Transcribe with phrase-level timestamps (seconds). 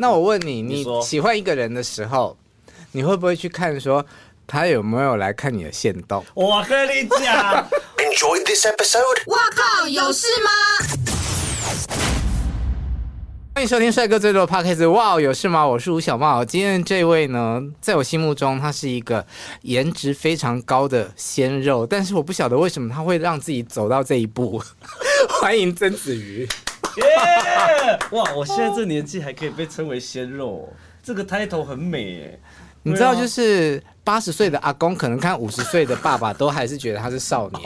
[0.00, 2.34] 那我问你，你说喜欢一个人的时候，
[2.92, 4.02] 你会不会去看说
[4.46, 6.24] 他有没有来看你的限动？
[6.32, 7.68] 我跟你讲，
[8.00, 9.02] Enjoy this episode。
[9.26, 10.50] 哇靠，有事吗？
[13.54, 14.90] 欢迎收听帅哥最多的 Podcast。
[14.90, 15.66] 哇，有事吗？
[15.68, 16.42] 我是吴小茂。
[16.42, 19.26] 今天这位呢，在我心目中，他是一个
[19.64, 24.62] 颜值非常高的鲜肉，但是我不晓得为什么他会让自己走到这一步。
[25.28, 26.48] 欢迎曾子瑜。
[28.12, 30.68] 哇，我现在这年纪还可以被称为鲜肉，
[31.02, 32.38] 这个 title 很美哎。
[32.82, 37.62] 你知道，就是八十岁的阿公，可能看五十岁的爸爸，都还是觉得他是少年。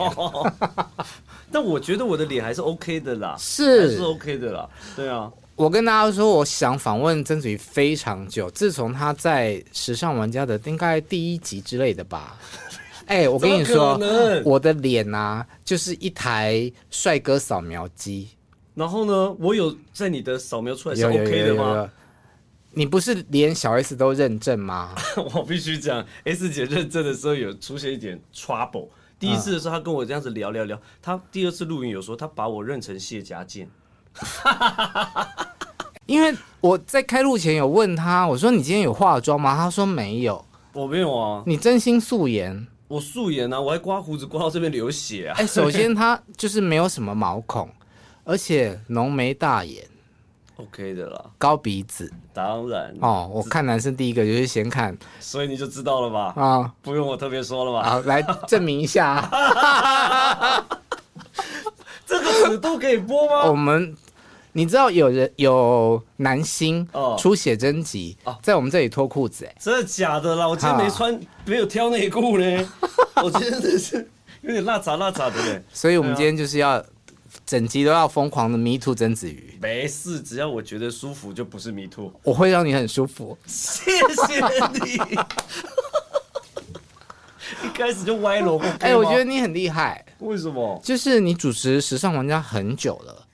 [1.49, 4.69] 但我觉得我的脸还是 OK 的啦，是，还是 OK 的啦。
[4.93, 12.37] 对啊，我跟大家说，我想访问曾子瑜非常久，自从他在《时尚玩家》的应该第一集之类的吧。
[13.05, 13.97] 哎、欸，我跟你说，
[14.43, 18.27] 我的脸啊，就是一台帅哥扫描机。
[18.75, 21.63] 然后呢，我有在你的扫描出来是 OK 的吗？
[21.63, 21.89] 有有有有有，
[22.71, 24.93] 你不是连小 S 都认证吗？
[25.33, 28.89] 我必须讲，S 姐认证的时候有出现一点 trouble。
[29.17, 33.69] 第一次的时候，她跟我这样子聊聊聊，他第二次录音有说她把我认成谢家健。
[36.05, 39.55] 因为我在开录前有问他，我说你今天有化妆吗？
[39.55, 40.45] 他说没有。
[40.73, 41.41] 我没有啊。
[41.47, 42.67] 你真心素颜？
[42.89, 45.35] 我素颜啊，我还刮胡子刮到这边流血啊。
[45.37, 47.67] 哎、欸，首先他就是没有什么毛孔。
[48.25, 49.85] 而且浓眉大眼
[50.57, 51.25] ，OK 的啦。
[51.37, 53.29] 高鼻子，当然哦。
[53.31, 56.33] 我看男生第一个就是先看，所以你就知道了吧？
[56.35, 57.87] 啊，不用我特别说了吧？
[57.87, 59.29] 好，来证明一下。
[62.07, 63.43] 这个尺度可以播吗？
[63.47, 63.95] 我们，
[64.53, 66.87] 你知道有人有男星
[67.19, 70.47] 出写真集，在我们这里脱裤子，哎，真的假的啦？
[70.47, 72.71] 我今天没穿，没有挑内裤呢。
[73.17, 74.09] 我今天真的是
[74.41, 75.63] 有点辣杂辣杂的嘞。
[75.71, 76.83] 所以我们今天就是要。
[77.45, 83.37] 整集都要疯狂的 me too 曾子瑜，没事，只要我觉得舒服就不是 me too，我会让你很舒服。
[83.45, 84.39] 谢谢
[84.83, 84.95] 你，
[87.63, 88.57] 一开始就歪楼。
[88.79, 90.03] 哎、欸，我觉得你很厉害。
[90.19, 90.81] 为什么？
[90.83, 93.27] 就是你主持时尚玩家很久了。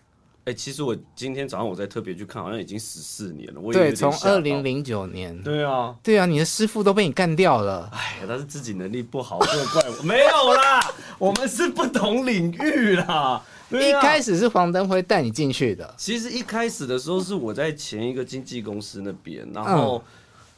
[0.44, 3.62] 哎、欸，其实我今天早上我在特别去看，好像已经十四年了。
[3.62, 5.42] 我对，从二零零九年。
[5.42, 7.90] 对啊，对啊，你的师傅都被你干掉了。
[7.94, 10.04] 哎，他是自己能力不好，这个怪我。
[10.04, 10.82] 没有啦，
[11.18, 13.42] 我们是不同领域啦。
[13.80, 15.94] 啊、一开始是黄登辉带你进去的。
[15.98, 20.04] 其实一开始的时候是我在前一个经纪公司那边，然后、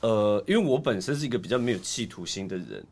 [0.01, 2.83] 嗯、呃，因为我本身是一个比较没有企图心的人，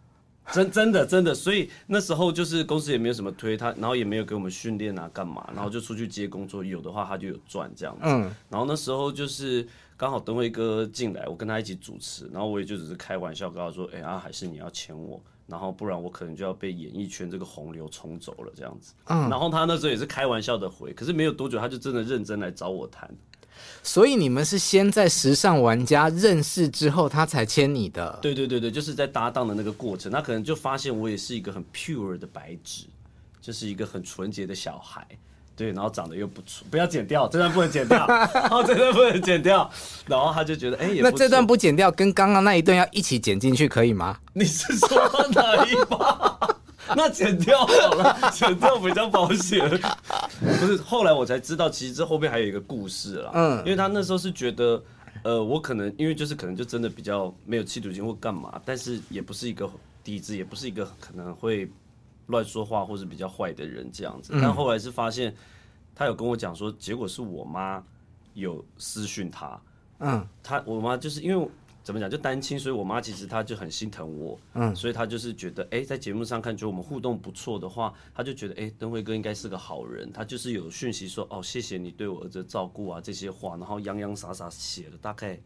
[0.51, 8.01] 真真的真的，所以那时候就是公司也没有什么推他，然后也没有给我们训练啊干嘛，然后就出去接工作，有的话他就有赚这样子。
[8.03, 15.21] 嗯，然后那时候就是刚好登辉哥进来，我跟他一起主持，然后我也就只是开玩笑跟他说，哎、欸、啊，还是你要签我。
[15.51, 18.93] 然后不然我可能就要被演艺圈这个洪流冲走了这样子。
[19.07, 23.13] 嗯，然后他那时候也是开玩笑的回，可是没有多久他就真的认真来找我谈。
[23.83, 28.17] 所以你们是先在时尚玩家认识之后，他才签你的？
[28.21, 32.85] 对对对对，就是在搭档的那个过程，他可能就发现我也是一个很 pure 的白纸，
[33.41, 35.05] 就是一个很纯洁的小孩。
[35.55, 39.69] 对，然后长得又不错，不要剪掉，这段不能剪掉，然后这段不能剪掉，
[40.07, 44.17] 然后他就觉得，哎，那这段不剪掉，跟刚刚那一段要一起剪进去，可以吗？
[44.33, 46.49] 你是说哪一把？
[46.95, 49.69] 那剪掉好了，剪掉比较保险。
[50.39, 53.31] 不是，后来我才知道，其实这后面还有一个故事啦。
[53.33, 54.83] 嗯，因为他那时候是觉得，
[55.23, 59.69] 呃，我可能因为就是可能就真的比较没有企图心或干嘛，但是也不是一个
[60.03, 61.69] 底子，也不是一个可能会。
[62.31, 65.35] 乱说话或是比较坏的人这样子，但后来是发现
[65.93, 67.83] 他有跟我讲说，结果是我妈
[68.33, 69.61] 有私讯他，
[69.99, 71.47] 嗯，他我妈就是因为
[71.83, 85.39] 怎么讲就单亲，所以我妈其实她就很心疼我，嗯，所以她就是觉得，哎，在节目上看觉得我们互动不错的话，她就觉得，哎，登辉哥应该是个好人，她就是有讯息说，哦，谢谢你对我儿子的照顾啊这些话，然后洋洋洒洒写了大概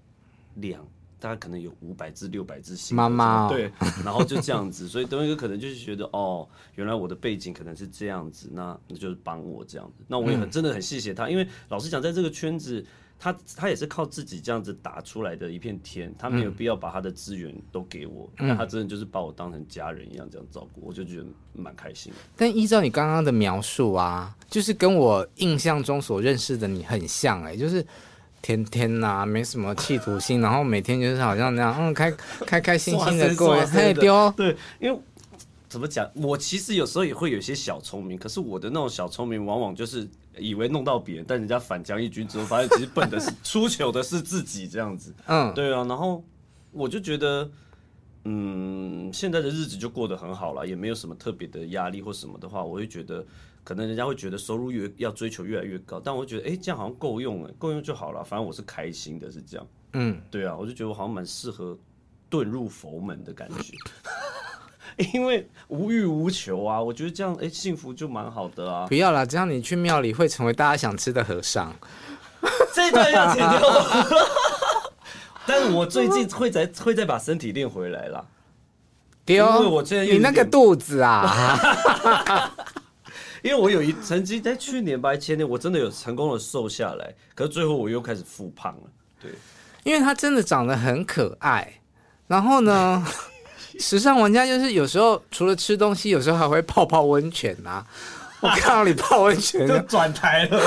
[0.55, 0.85] 两。
[1.19, 3.71] 大概可能有五百至、六百字信，妈妈对，
[4.03, 12.85] 然后就这样子，所以东一哥可能就是觉得哦，原来我的背景可能是这样子，那那就是帮我这样子，那我也很真的很谢谢他，因为老实讲，在这个圈子，
[13.17, 22.19] 他他也是靠自己这样子打出来的一片天，他没有必要把他的资源都给我，那他真的就是把我当成家人一样这样照顾，我就觉得蛮开心的。
[22.35, 27.85] 但依照你刚刚的描述啊，就是跟我印象中所认识的你很像哎、欸，就是。
[28.45, 32.11] 天天呐、啊，没什么企图心，然后每天就是好像那样，嗯，开
[32.45, 34.31] 开开心心的过，嘿丢。
[34.37, 34.99] 对，因为
[35.67, 40.07] 怎么讲，我其实有时候也会有些小聪明，可是我的那种小聪明，往往就是
[40.37, 45.11] 以为弄到别人，但人家反将一军之后，发现其实笨的是 出糗的是自己这样子。
[45.25, 46.23] 嗯，对啊，然后
[46.71, 47.49] 我就觉得，
[48.25, 53.25] 嗯，现在的日子就过得很好了，也没有什么特别的压力或什么的话，我会觉得。
[53.63, 59.67] 可能人家会觉得收入越要追求越来越高，但我会觉得，哎、欸，这样好像够用了，够用就好了，反正我是开心的，是这样。
[59.93, 61.75] 嗯，对啊，我就觉得我好像蛮适合
[62.29, 63.73] 遁入佛门的感觉，
[65.15, 68.85] 因为无欲无求啊，我觉得这样哎、欸，幸福就蛮好的啊。
[68.85, 71.73] 不要啦，这样你去庙里会成为大家想吃的和尚。
[72.71, 73.49] 这段要剪掉，
[75.47, 78.25] 但是我最近 会再会再把身体练回来啦。
[79.25, 82.51] 丢，因为我你那个肚子啊，
[83.41, 88.83] 因为我有一曾经在去年吧，前年我真的有成功的瘦下来，可是最后我又开始复胖了。
[89.19, 89.31] 对，
[89.83, 91.81] 因为他真的长得很可爱，
[92.27, 93.03] 然后呢，
[93.79, 97.87] 时尚玩家就是有时候除了吃东西，有时候还会泡泡温泉呐、啊。
[98.41, 100.61] 我看到你泡温泉就转台了。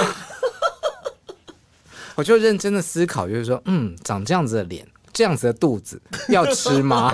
[2.19, 7.13] 我就认真的思考，就是说，嗯，长这样子的脸，这样子的肚子， 要吃吗？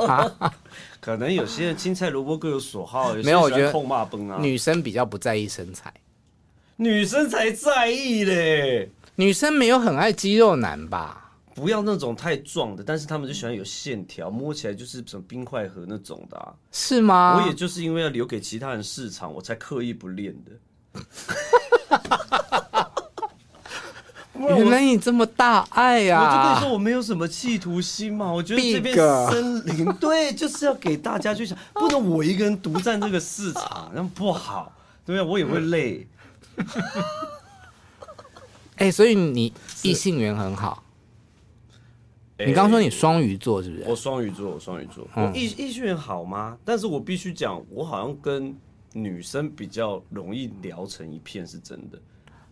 [0.98, 4.38] 可能有些人青菜萝卜各有所好，没有，我觉得痛骂崩啊。
[4.40, 5.92] 女生比较不在意身材，
[6.76, 8.90] 女生才在意嘞。
[9.16, 11.34] 女生没有很爱肌肉男吧？
[11.54, 16.54] 不要那种太壮的，但是他们就喜欢有线条，摸起来就是什么冰块盒那种的啊？
[16.72, 17.38] 是吗？
[17.42, 21.00] 我也就是因为要留给其他人市场，我才刻意不练的。
[24.36, 26.20] 原来你这么大爱呀！
[26.20, 28.32] 我就跟你说，我没有什么企图心嘛。
[28.32, 28.96] 我觉得这边
[29.30, 34.72] 森林对，就是要给大家去想，不能我一个人独占这个市场，那不好。
[35.06, 36.06] 对啊，我也会累。
[38.76, 39.52] 哎，所以你
[39.82, 40.82] 异性缘很好。
[42.36, 43.84] 你刚刚说你双鱼座是不是？
[43.86, 45.06] 我双鱼座，我双鱼座。
[45.14, 46.58] 我异异性缘好吗？
[46.64, 48.52] 但是我必须讲，我好像跟
[48.92, 51.96] 女生比较容易聊成一片，是真的。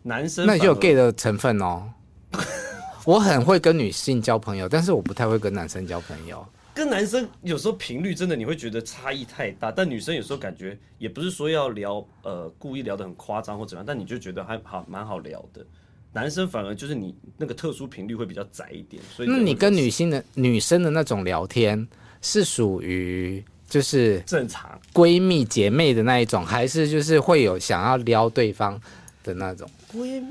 [0.02, 1.88] 男生那就有 gay 的成分哦。
[3.04, 6.46] 我很会跟女性交朋友，但是我不太会跟男生交朋友。
[6.74, 15.66] 跟男生有时候频率真的你会觉得差异太大，但女生有时候感觉也不是说要聊呃故意聊得很夸张或怎么样，但你就觉得还好蛮好聊的。
[16.12, 19.02] 男生反而就是你那个特殊频率会比较窄一点。
[19.14, 21.86] 所以那你跟女性的女生的那种聊天
[22.20, 28.80] 是属于就是正常闺蜜姐妹的那一种，还是就是会有想要撩对方
[29.22, 29.68] 的那种？
[29.88, 30.22] 不会，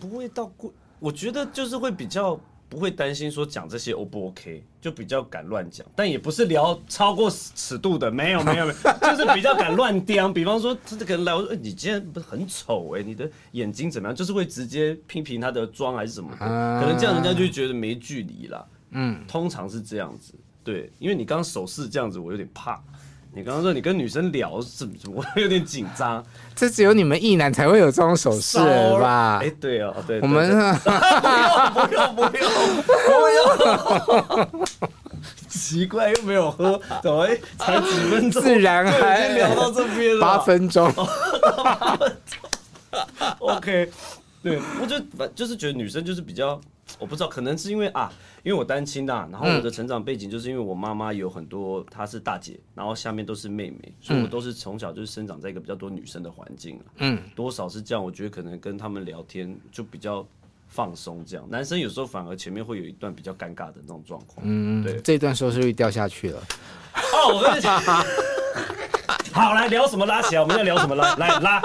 [0.00, 0.72] 不会到过。
[0.98, 10.28] 我觉得就是会比较不会担心说讲这些 O 不 OK，就比较敢乱讲，但也不是聊超过尺度的，没有 没有没有，就是比较敢乱叼。
[10.28, 14.16] 比方说他这个人来，我说、欸、你今天不是很丑哎、欸，你的眼睛怎么样？
[14.16, 18.66] 就是会直接批评他的妆还是什么的，可能这样人家就会觉得没距离啦。
[18.90, 20.32] 嗯，通常是这样子，
[20.64, 22.82] 对，因为你刚刚手势这样子，我有点怕。
[23.36, 26.24] 你刚刚说你跟女生聊怎么怎么，我有点紧张。
[26.56, 28.56] 这只有你们异男才会有这种手势
[28.98, 29.40] 吧？
[29.44, 32.48] 哎，对哦，对，我们不用不用不用
[32.96, 34.78] 不用，
[35.50, 37.28] 奇怪又没有喝，怎么
[37.58, 38.42] 才几分钟？
[38.42, 40.90] 自然还聊到这边了，八分钟。
[40.94, 42.40] 八分钟，
[43.40, 43.90] OK，
[44.42, 44.98] 对，我就
[45.34, 46.58] 就是觉得女生就是比较。
[46.98, 48.12] 我不知道，可能是因为啊，
[48.42, 58.02] 因为我单亲呐、啊，然后我的成长背景就是因为我妈妈有很多，她是大姐，然后下面都是妹妹，所以我都是从小就是生长在一个比较多女生的环境，嗯，多少是这样。
[58.02, 60.24] 我觉得可能跟他们聊天就比较
[60.68, 61.44] 放松，这样。
[61.50, 66.40] 男生有时候反而前面会有一段比较尴尬的那种状况，嗯，对，这段收视率掉下去了。
[66.94, 67.80] 哦，我跟你讲，
[69.34, 70.40] 好，来聊什么拉起来？
[70.40, 71.16] 我们要聊什么拉？
[71.16, 71.62] 来拉，拉。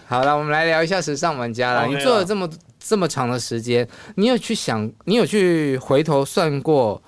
[0.06, 1.86] 好了，我们来聊一下时尚玩家了。
[1.86, 2.48] 你做了这么。
[2.86, 7.02] 这么长的时间，你有去想，你有去回头算过，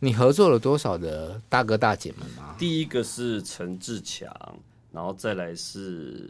[0.00, 2.56] 你合作了多少的大哥大姐们吗？
[2.58, 4.28] 第一个是陈志强，
[4.90, 6.28] 然后再来是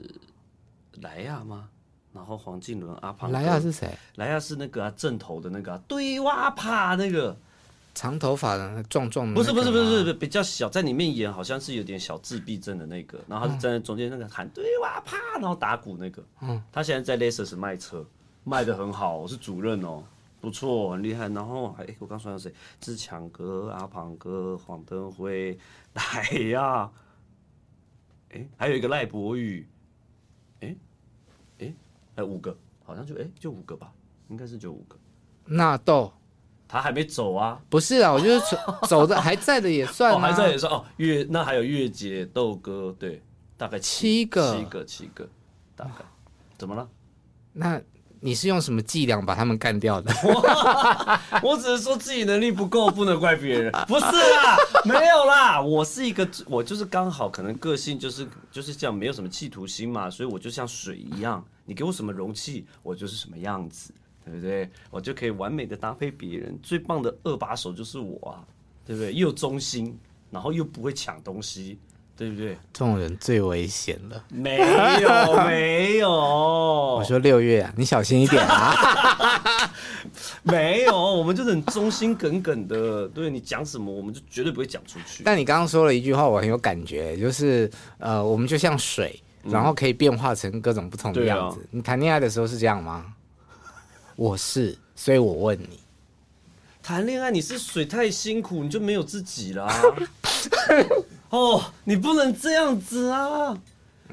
[1.01, 1.67] 莱亚吗？
[2.13, 3.33] 然后黄靖伦、阿胖。
[3.33, 3.89] 莱亚是谁？
[4.17, 7.35] 莱亚是那个啊，正头的那个、啊，对哇啪那个
[7.95, 9.35] 长头发的壮壮的。
[9.35, 16.23] 不是不是不是不是比较小，在里面演好像是有点小自闭症的那个，然后他是站在中间那个喊、嗯、对哇啪，然后打鼓那个。
[16.43, 18.05] 嗯，他现在在 Lexus 卖车。
[18.45, 20.05] 卖的很好，我是主任哦，
[20.39, 21.29] 不错，很厉害。
[21.31, 22.53] 然后还、欸，我刚说到谁？
[22.79, 25.59] 志强哥、阿庞哥、黄登辉，
[25.95, 26.91] 来呀！
[28.29, 29.67] 哎，还有一个赖博宇，
[30.61, 30.77] 哎、欸，
[31.61, 31.75] 哎、欸，
[32.15, 33.91] 还有五个，好像就哎、欸，就五个吧，
[34.29, 34.97] 应该是就五个。
[35.47, 36.13] 纳豆，
[36.69, 37.59] 他还没走啊？
[37.71, 40.85] 不是啊，我就是走 走的还在的也算、啊哦，还在也算哦。
[40.99, 43.23] 月那还有月姐、豆哥，对，
[43.57, 45.29] 大概七,七个，七个，七个，
[45.75, 46.05] 大概。
[46.59, 46.87] 怎么了？
[47.55, 47.81] 那。
[48.25, 50.11] 你是用什么伎俩把他们干掉的？
[51.45, 53.71] 我只是说自己能力不够，不能怪别人。
[53.87, 63.93] 不是啦，没有啦，我是一个，我就是刚好可能个性就是就是这样，没有什么企图心嘛，所以我就像水一样，你给我什么容器，我就是什么样子，
[64.25, 64.71] 对不对？
[64.91, 66.59] 我就可以完美的搭配别人。
[66.63, 68.41] 最棒的二把手就是我啊，
[68.87, 69.13] 对不对？
[69.13, 69.95] 又忠心，
[70.31, 71.79] 然后又不会抢东西，
[72.17, 72.57] 对不对？
[72.73, 74.25] 这种人最危险了。
[74.29, 79.73] 没有 没有，我说六月啊，你小心一点啊。
[80.45, 83.09] 没有，我们就是很忠心耿耿的。
[83.09, 85.23] 对，你讲什么，我们就绝对不会讲出去。
[85.25, 91.59] 但你刚刚说了一句话，我很有感觉，就是呃，我们就像水，然后可以变化成各种不同的样子。
[91.61, 93.07] 嗯啊、你谈恋爱的时候是这样吗？
[94.17, 95.81] 我是，所以我问你，
[96.83, 99.67] 谈恋爱你是水太辛苦，你就没有自己啦。
[101.35, 103.61] 哦，你不能这样子啊！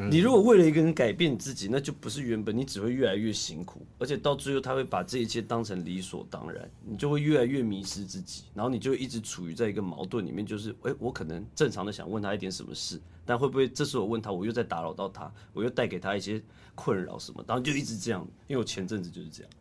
[0.09, 16.41] 你如果为了一个人改变你自己，那就不是原本，你只会越来越辛苦，而且到最后他会把这一切当成理所当然，你就会越来越迷失自己，然后你就一直处于在一个矛盾里面，就是哎，我可能正常的想问他一点什么事，但会不会这时候我问他，我又在打扰到他，我又带给他一些
[16.73, 19.51] 困扰什么，然后就一直这样，因为我前阵子就是这样，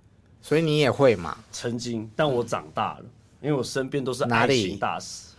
[0.40, 1.36] 所以你也会嘛？
[1.52, 3.04] 曾经，但我长大了，
[3.42, 5.29] 因为我身边都是爱情大师。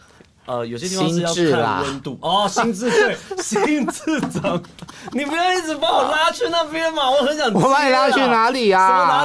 [0.47, 4.61] 呃，有些地方是要看温度哦，心智对，心智长，
[5.11, 7.47] 你不要一直把我拉去那边嘛，我很想。
[7.53, 8.87] 我把你拉去哪里啊？
[8.87, 9.23] 什么哪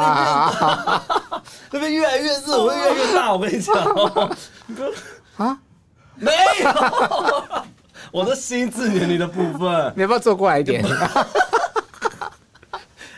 [1.38, 1.42] 里？
[1.70, 3.32] 那边越来越热，我会越来越大。
[3.32, 3.74] 我跟你讲，
[5.38, 5.58] 啊，
[6.16, 6.32] 没
[6.62, 6.70] 有，
[8.12, 10.84] 我的心智年龄的部分，你要不要坐过来一点？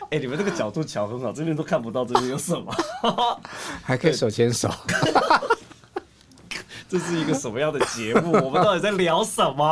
[0.09, 2.73] 哎，你们这个角度瞧很好，这边都看不到这边有什么，
[3.83, 4.67] 还可以手牵手。
[6.89, 8.31] 这是一个什么样的节目？
[8.43, 9.63] 我们到底在聊什么？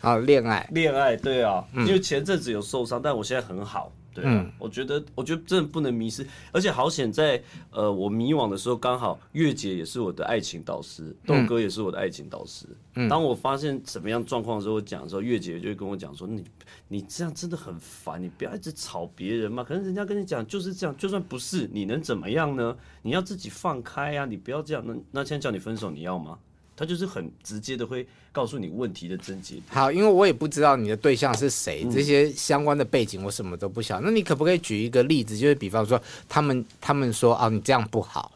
[0.00, 3.92] 啊，恋爱，恋爱，对啊，嗯、因为前阵子有受伤，但我现在很好。
[4.14, 12.64] 对啊，嗯、我觉得，我觉得真的不能迷失，而且好险在呃，我迷惘的时候，刚好月姐也是我的爱情导师，豆哥也是我的爱情导师。
[12.94, 16.44] 嗯，当我发现什么样状况的时候，我讲的时候，月姐就会跟我讲说：“你
[16.86, 19.64] 你这样真的很烦，你不要一直吵别人嘛。
[19.64, 22.76] 可能人家跟你讲就是这样，就算不是，你能怎么样呢？
[23.02, 24.84] 你要自己放开啊，你不要这样。
[24.86, 26.38] 那那现在叫你分手，你要吗？”
[26.76, 29.56] 他就是很直接的会告诉你问题的症结。
[29.68, 34.06] 好，因为我也不知道你的对象是谁，这些相关的背景我什么都不晓得。
[34.06, 38.32] 那你可不可以举一个例子，就是比方说他们他们说啊，你这样不好，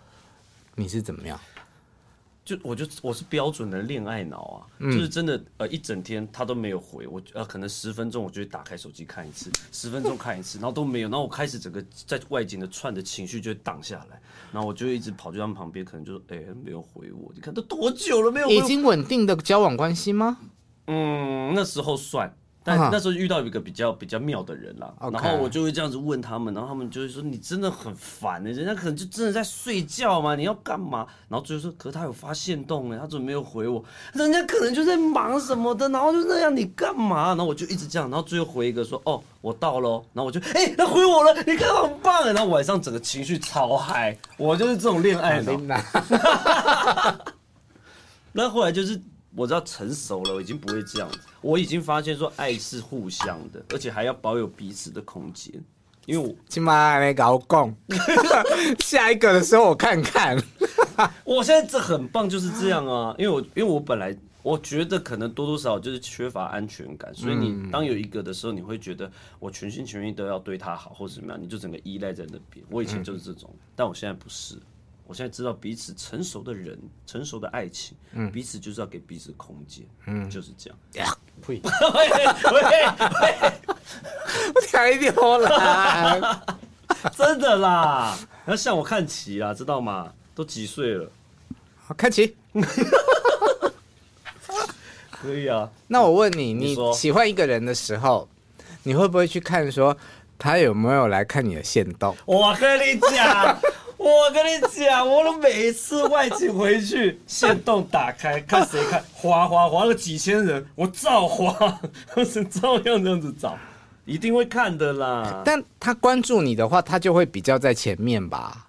[0.77, 1.39] 你是怎么样？
[2.45, 14.19] 就我就我是标准的恋爱脑啊，嗯、就是真的呃一整天他都没有回我，呃可能十分钟我就会打开手机看一次，十分钟看一次，然后都没有，然后我开始整个在外景的串的情绪就会荡下来，
[14.53, 18.55] 然后我就一直跑去他们旁边，可能就说哎、没有回我，你看都多久了没有回？
[18.55, 20.39] 已经稳定的交往关系吗？
[20.87, 22.35] 嗯，那时候算。
[22.69, 33.83] 但那时候遇到一个比较比较妙的人啦.然后我就会这样子问他们，然后他们就会说：“你真的很烦呢、欸，人家可能就真的在睡觉嘛，你要干嘛？”然后最后说：“可是他有发现动呢，他怎么没有回我？
[34.13, 42.27] 人家可能就在忙什么的，然后就那样，你干嘛？”然后我就一直这样，然后最后回一个说：“哦，我到喽。”然后我就哎、欸，他回我了，你看很棒。
[42.27, 45.57] 然后晚上整个情绪超嗨，我就是这种恋爱脑。
[48.33, 49.01] 那后来就是。
[49.37, 51.19] 我知道成熟了，我已经不会这样子。
[51.41, 55.53] 我已经发现说，爱是互相的，而且还要保有彼此的空间。
[56.07, 57.77] 因为我起码还没搞共，
[58.81, 60.43] 下一个的时候我看看。
[61.23, 63.15] 我现在这很棒，就是这样啊。
[63.19, 72.65] 因为我因为我本来我觉得可能多多少少就是缺乏安全感，所以你当有一个的时候，你会觉得我全心全意都要对他好，或者怎么样，你就整个依赖在那边。
[72.71, 74.57] 我以前就是这种，但我现在不是。
[75.09, 80.79] 我现在知道彼此成熟的人，成熟的爱情，嗯，彼此就是要给彼此空间，嗯，就是这样。
[80.93, 81.61] 呀，呸！
[84.55, 86.47] 我太丢了，
[87.17, 88.19] 真的啦！
[88.47, 90.13] 要向我看齐啦，知道吗？
[90.35, 91.11] 都几岁了？
[91.87, 92.37] 好，看齐。
[95.11, 95.71] 可以啊。
[95.87, 98.29] 那我问你，你喜欢一个人的时候，
[98.83, 99.97] 你会不会去看说
[100.39, 102.15] 他有没有来看你的线动？
[102.27, 103.59] 我跟你讲。
[104.09, 111.79] 我跟你讲，我都每次外景回去，线动打开看谁看，划划划了几千人，我照划，
[112.17, 113.59] 我是照样这样子找，
[114.07, 115.43] 一定会看的啦。
[115.45, 118.67] 但他关注你的话，他就会比较在前面吧？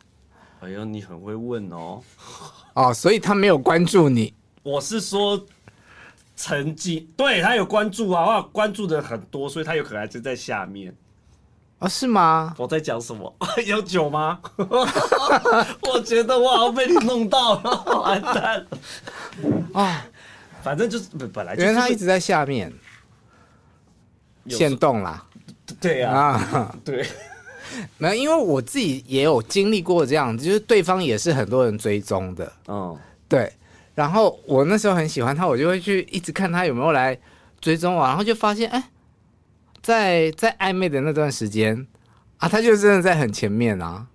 [0.60, 2.02] 哎呦，你很会问哦。
[2.74, 4.34] 哦，所以他没有关注你。
[4.62, 5.42] 我是说
[6.36, 10.94] 成绩，对他有关注啊，哇，关注的很多，所以他有可能还是在下面。
[11.80, 12.54] 啊、哦，是吗？
[12.58, 13.34] 我在讲什么？
[13.66, 14.38] 有酒吗？
[14.58, 18.68] 我觉得我好像被你弄到了，完蛋了！
[19.74, 20.06] 啊，
[20.62, 22.72] 反正就是本来就，因为他一直在下面，
[24.50, 25.26] 限动啦。
[25.80, 27.08] 对呀，啊，对，
[27.98, 32.98] 没有，因为我自己也有经历过这样子，就是对方也是很多人追踪的，嗯，
[33.30, 33.52] 对。
[33.96, 37.18] 然后我那时候很喜欢他，我就会去一直看他有没有来
[37.62, 38.84] 追踪我，然后就发现，哎。
[39.82, 41.88] 在在暧昧的那段时间
[42.38, 44.06] 啊，他就真的在很前面啊。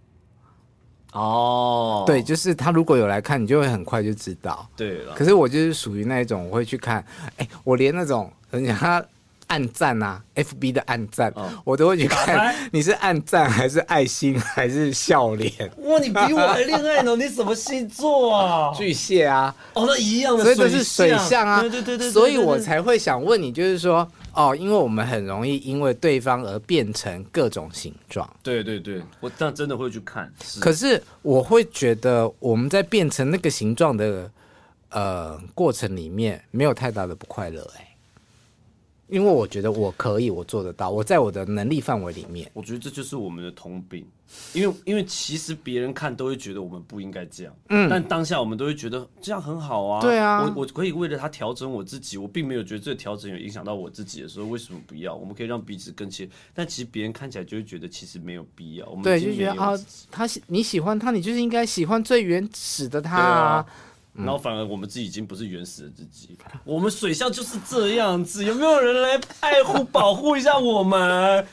[1.13, 4.69] 哦，对，就是他如果有来看，你就会很快就知道。
[4.77, 7.05] 对了，可是我就是属于那一种，我会去看，
[7.37, 9.05] 哎，我连那种人家他
[9.47, 15.53] 按赞啊，FB 的暗赞，哦、我都会去看， 你是暗赞还是爱心还是笑脸？
[15.85, 17.15] 哇，你比我还恋爱呢！
[17.15, 18.73] 你什么星座啊？
[18.75, 19.55] 巨蟹啊！
[19.75, 21.61] 哦，那一样的，所以这是水象啊！
[21.61, 24.09] 对对对对，所以我才会想问你，就是说。
[24.35, 28.29] 哦，因为我们很容易因为对方而变成各种形状。
[28.43, 30.33] 对对对，我这样真的会去看。
[30.43, 30.61] 是。
[30.61, 34.31] 可是我会觉得我们在变成那个形状的
[34.91, 37.94] 呃过程里面，没有太大的不快乐哎。
[39.15, 42.51] 因为我觉得我可以，我做得到，我在我的能力范围里面。
[42.53, 44.05] 我觉得这就是我们的通病，
[44.53, 50.01] 因为因为其实别人看都会觉得我们不应该这样，嗯，但当下我们都会觉得这样很好啊。
[50.01, 55.15] 对啊，我我可以为了他调整我自己，我并没有觉得这个调整有影响到我自己的时候，为什么不要？
[55.15, 58.87] 我们可以让彼此更亲，但其实别人看起来就会觉得其实没有必要。
[58.89, 59.73] 我们对，就觉得啊，
[60.11, 63.67] 他喜你喜欢他，你就是应该喜欢最原始的他啊。
[64.17, 68.45] 然后反而我们自己已经不是原始的自己，我们水象就是这样子。
[68.45, 71.47] 有没有人来爱护、保护一下我们？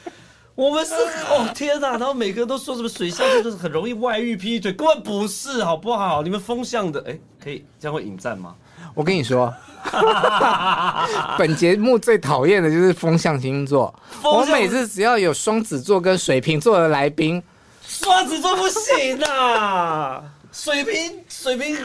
[0.53, 1.91] 我们是哦天哪！
[1.91, 6.22] 然后每个人都说什么水象就是很容易外遇、劈腿，根本不是，好不好？
[6.22, 8.53] 你们风象的，哎，可以这样会引战吗？
[8.94, 9.51] 我跟你说，
[11.39, 13.96] 本节目最讨厌的就是风象星座。
[14.24, 17.41] 我每次只要有双子座跟水瓶座的来宾，
[17.82, 21.77] 双子座不行啊，水瓶水瓶。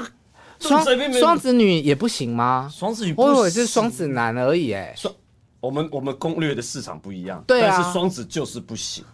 [0.58, 2.70] 双双子女也不行吗？
[2.72, 4.72] 双子女，我以为是双子男而已。
[4.72, 5.14] 哎，双，
[5.60, 9.04] 我们我们攻略的市场不一样，对啊，但是双子就是不行，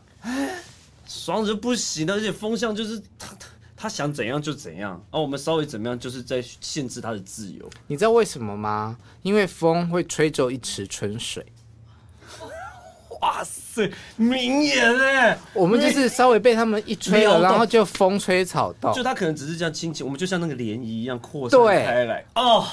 [1.06, 7.68] 双子不行，而且风向就是他他他想怎样就怎样，而我们稍微怎么样，就是在限制他的自由。
[7.86, 8.96] 你知道为什么吗？
[9.22, 11.44] 因为风会吹走一池春水。
[13.22, 15.38] 哇塞，名言哎！
[15.54, 18.92] 我们就是稍微被他们一吹了，然后就风吹草动。
[18.92, 22.24] 就他可能只是这样轻轻，我们就像那个涟漪一样扩散开来。
[22.34, 22.66] 哦，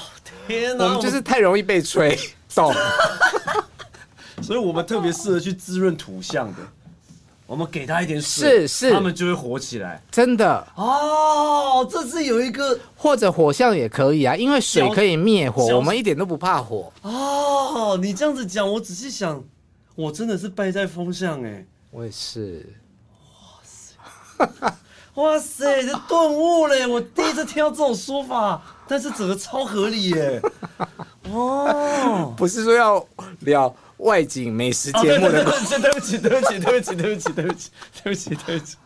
[0.48, 0.84] 天哪！
[0.84, 2.18] 我们就是太容易被吹
[2.52, 2.74] 动，
[4.42, 6.58] 所以我们特别适合去滋润土象的。
[7.46, 10.02] 我们给他一点水，是是，他们就会火起来。
[10.10, 16.92] 真的哦，这次有一个或者火象也可以啊，因为水可以灭火，我们一点都不怕火。
[17.02, 19.40] 哦，你这样子讲，我仔细想。
[20.00, 22.66] 我真的是败在风向哎，我也是。
[23.20, 23.94] 哇塞，
[25.14, 26.88] 哇塞，这顿悟了！
[26.88, 30.40] 我第一次听到这种说法，但是整个超合理耶。
[31.30, 33.06] 哦，不是说要
[33.40, 35.52] 聊外景美食节目的吗？
[35.68, 37.70] 对不起，对不起，对不起，对不起，对不起，
[38.02, 38.76] 对不起，对不起。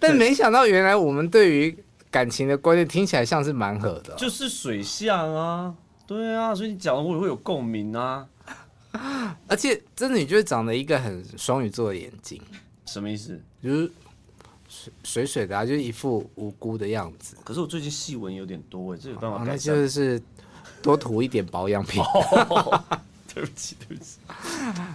[0.00, 4.14] 但没想到，原来我们对于感情的观念听起来像是蛮合的。
[4.16, 5.74] 就是水象啊，
[6.06, 8.26] 对啊，所以你讲的我也会有共鸣啊。
[9.48, 12.40] 而且真的，你就是长了一个很双鱼座的眼睛，
[12.86, 13.40] 什么意思？
[13.62, 13.90] 就是
[14.68, 17.36] 水水水的啊，就是一副无辜的样子。
[17.44, 19.74] 可是我最近细纹有点多哎，这有办法改善？
[19.74, 20.22] 那就是
[20.82, 22.02] 多涂一点保养品。
[23.34, 24.18] 对不起，对不起。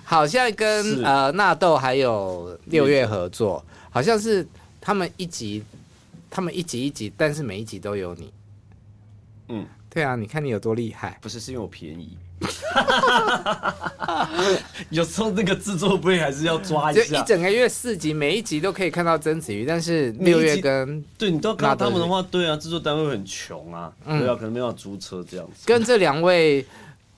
[0.05, 4.47] 好像跟呃纳豆还有六月合作，好像是
[4.79, 5.61] 他们一集，
[6.29, 8.31] 他们一集一集，但是每一集都有你。
[9.49, 11.17] 嗯，对啊，你看你有多厉害？
[11.21, 12.17] 不是，是因为我便宜。
[14.89, 17.03] 有时候那个制作费还是要抓一下。
[17.03, 25.63] 就一整个月四集，每一集都可以看到曾子瑜，但是六月跟对你都看到他们的话，对啊，制作单位很穷啊，对啊，可能没有租车这样子。
[25.65, 26.65] 跟这两位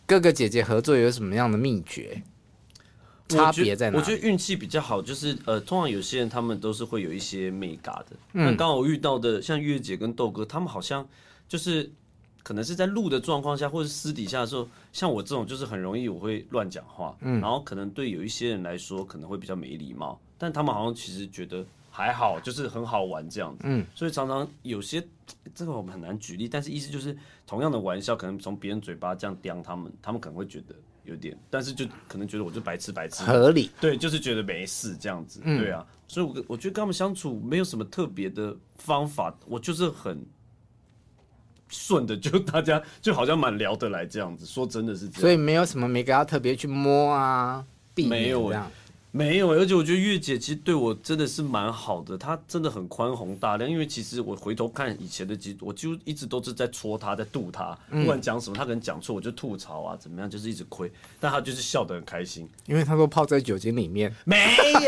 [0.08, 2.24] 哥哥姐姐合作有什么样的秘诀？
[3.30, 3.98] 差别在哪？
[3.98, 8.16] 我觉得运气比较好，就是呃，通常有些人他们都是会有一些美嘎的。
[8.32, 11.08] 那刚好我遇到的像月姐跟豆哥，他们好像
[11.48, 11.92] 就是。
[12.44, 25.06] 可能是在录的状况下，或者私底下的时候，像我这种就是很容易我会乱讲话，嗯，然后可能对有一些人来说可能会比较没礼貌，但他们好像其实觉得还好，就是很好玩这样子，嗯，所以常常有些
[25.54, 30.74] 这个我们很难举例，但是意思就是同样的玩笑，可能从别人嘴巴这样叼他们，他们可能会觉得
[31.04, 40.26] 有点，但是就可能觉得我就白痴白痴，合理，对，就是觉得没事这样子，对啊，所以我我觉得跟他们相处没有什么特别的方法，我就是很。
[41.72, 48.72] 顺的就大家就好像蛮聊得来这样子，说真的是这样，所以没有什么没给他特别去摸啊，没有这样。
[49.12, 53.70] 没有，而且我觉得月姐其实对我真的是蛮好的，她真的很宽宏大量。
[53.70, 64.16] 因为其实我回头看以前的集，我几乎一直都是在戳她，在度她，不管讲什么，她可能讲错，我就吐槽啊，怎么样，就是一直亏，但她就是笑得很开心，因为她都泡在酒精里面。
[64.24, 64.38] 没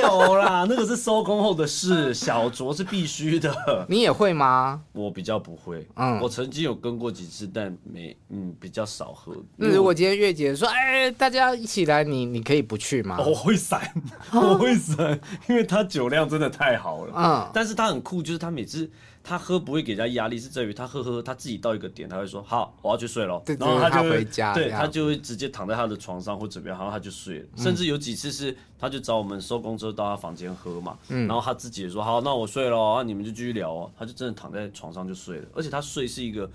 [0.01, 3.53] 有啦， 那个是收工后的事，小酌是必须的。
[3.89, 4.81] 你也会吗？
[4.93, 9.35] 我比较不会，嗯，我曾经有跟过几次，但没，嗯，比较少喝。
[9.57, 13.19] 那如果今天月姐说，哎，大家一起来，你你可以不去吗？
[13.19, 13.93] 我会闪。
[14.33, 17.13] 我会闪，因为他酒量真的太好了。
[17.13, 18.89] 啊，但是他很酷，就是他每次
[19.23, 27.45] 他喝不会给人家压力，是在于他喝喝他自己到一个点，他会说好，我要去睡了，然后他就回家，对他就会直接躺在他的床上或怎么样，然后他就睡了。
[27.55, 36.49] 嗯、甚至有几次是他就找我们收工之后到他房间喝嘛，嗯、然后他自己也说好，那我睡了，那，你们就继续聊哦，他就真的躺在床上就睡了，而且他睡是一个，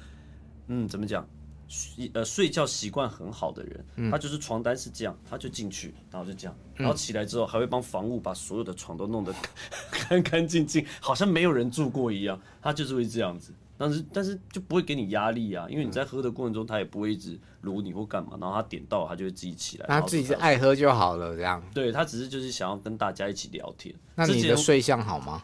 [0.67, 1.27] 嗯，怎么讲？
[2.15, 9.35] 呃，睡觉习惯很好的人，嗯、他就是床单是这样，他就进去，然后就这样，然后起来之后还会帮房务把所有的床都弄得
[10.09, 12.41] 干干净净，好像没有人住过一样。
[12.63, 21.63] 他就是会这样子，但是但是就不会给你压力啊，因为你在喝的过程中，他也不会一直撸你或干嘛，然后他点到他就会自己起来，他自己是爱喝就好了，这样。
[21.75, 23.95] 对，他只是就是想要跟大家一起聊天。
[24.15, 25.43] 那你的睡相好吗？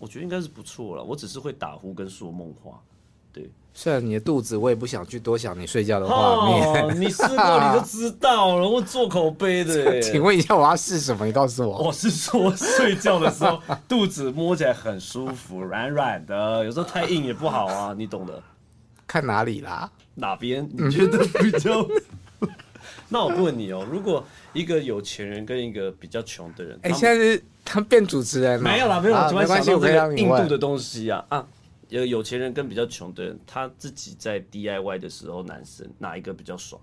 [0.00, 2.82] 我觉得应该是不错了，我只是会打呼跟说梦话。
[3.34, 6.84] 对，虽然你的肚子，我也不想去多想你睡觉的画面。
[6.84, 10.00] 哦、你试过你就 知道了，我做口碑的。
[10.00, 11.26] 请问一下，我要试什么？
[11.26, 11.78] 你告诉我。
[11.78, 18.40] 我是说睡觉的时候，肚子摸起来很舒服，软软的，有时候太硬也不好啊，你懂的。
[19.06, 19.90] 看哪里啦？
[20.14, 21.84] 哪边你觉得比较？
[23.08, 28.62] 那我问你哦，如果一个有钱人跟一个比较穷的人，哎、欸，现在是他变主持人了？
[28.62, 31.44] 没有啦，没有，没关系，我可以让你问印度的东西啊啊。
[31.94, 36.80] 有有钱人跟比较穷的人，他自己在 DIY 的时候，男生哪一个比较爽？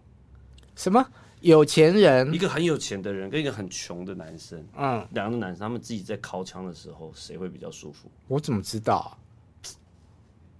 [0.76, 1.06] 什么
[1.41, 2.34] 有钱人？
[2.34, 8.10] 一个很有钱的人跟一个很穷的男生，嗯，两个男生他们自己在尻枪的时候，谁会比较舒服？
[8.30, 9.17] 我怎么知道？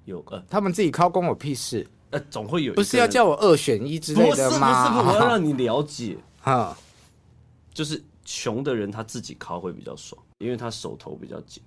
[0.04, 1.88] 有呃，他们自己尻关我屁事？
[2.10, 4.90] 呃，总会有，不是要叫我二选一之类的吗？
[4.90, 6.78] 不是不是， 我要让你了解 哈，
[7.74, 11.64] 就是穷的人他自己尻会比较爽，因为他手头比较紧。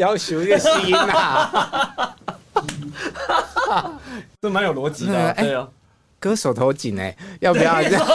[0.00, 2.14] 要求一个心呐，
[4.40, 5.34] 这蛮有逻辑的。
[5.34, 5.68] 对啊，
[6.18, 8.06] 哥手头紧哎，要不要这样？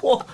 [0.00, 0.24] 我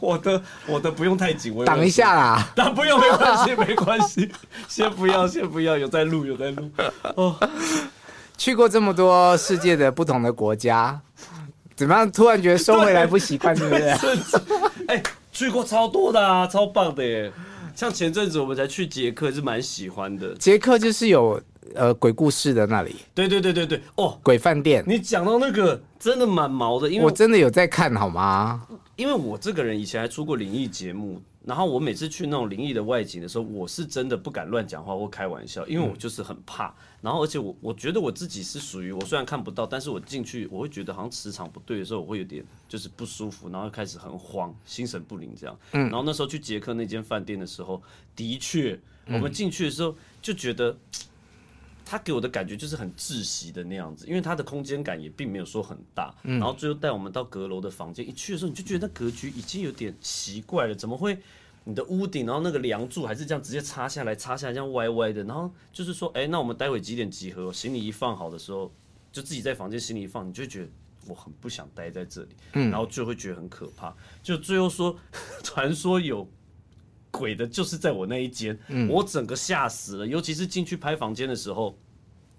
[0.00, 2.48] 我的我的不用太紧，我挡一下啦。
[2.56, 4.32] 挡不用没关系没关系，
[4.66, 6.70] 先不要先不要，有在录有在录。
[7.16, 7.36] 哦，
[8.38, 10.98] 去过这么多世界的不同的国家，
[11.76, 12.10] 怎么样？
[12.10, 13.84] 突然觉得收回来不习惯，是不是？
[14.88, 15.02] 哎。
[15.32, 17.32] 去过超多的啊，超棒的耶！
[17.80, 20.34] 像前阵子我们才去捷克，是蛮喜欢的。
[20.34, 21.40] 捷克就是有
[21.74, 22.94] 呃鬼故事的那里。
[23.14, 24.84] 对对对对对，哦，鬼饭店。
[24.86, 28.66] 你讲到那个真的蛮毛的，因为我，我真的有在看好吗？
[28.96, 31.22] 因为我这个人以前还出过灵异节目。
[31.50, 36.72] 然后我每次去那种灵异的外景的时候，我是真的不敢乱讲话或开玩笑，因为我就是很怕。
[37.00, 45.58] 然后而且我我觉得我自己是属于我虽然看不到，但是我进去我会觉得好像磁场不对的时候，我会有点就是不舒服，然后开始很慌，心神不宁这样。
[45.72, 45.82] 嗯。
[45.88, 47.82] 然后那时候去捷克那间饭店的时候，
[48.14, 50.78] 的确我们进去的时候就觉得。
[51.82, 56.14] 他给我的感觉就是很窒息的那样子，因为他的空间感也并没有说很大。
[56.22, 61.18] 嗯，然后最后带我们到阁楼的房间，一去的时候你就觉得那格局已经有点奇怪了，怎么会？
[61.64, 65.22] 你的屋顶，然后那个梁柱还是这样直接插下来，插下来这样歪歪的。
[65.24, 67.52] 然后就是说，哎，那我们待会几点集合？
[67.52, 68.72] 行李一放好的时候，
[69.12, 70.68] 就自己在房间行李一放，你就会觉得
[71.06, 73.94] 我很不想待在这里，嗯，然后就会觉得很可怕。
[74.22, 74.96] 就最后说，
[75.42, 76.28] 传说有。
[77.12, 80.06] 鬼的就是在我那一间，嗯、我整个吓死了。
[80.06, 81.76] 尤其是进去拍房间的时候，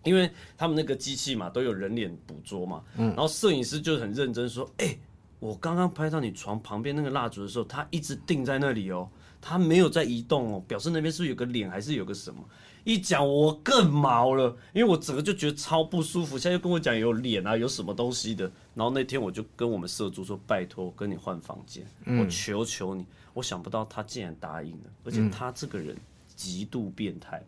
[0.05, 4.99] 因为他们那个机器嘛都有人脸捕捉嘛，嗯、然后摄影师就很认真说：“哎、欸，
[5.41, 9.09] 我刚刚拍到你床旁边那个蜡烛的时候，他一直定在那里哦，
[9.41, 12.39] 他没有在移动哦，表示那边是不是有个脸还是有个什么？”
[12.85, 16.37] 一讲我更毛了，因为我整个就觉得超不舒服。
[16.37, 18.51] 现在又跟我讲有脸啊，有什么东西的。
[18.75, 25.95] 然后那天我就跟我们社助说：“拜托，跟你换房间，嗯、我求求你。”我想不到他竟然答应了，而且他这个人
[26.35, 27.41] 极度变态。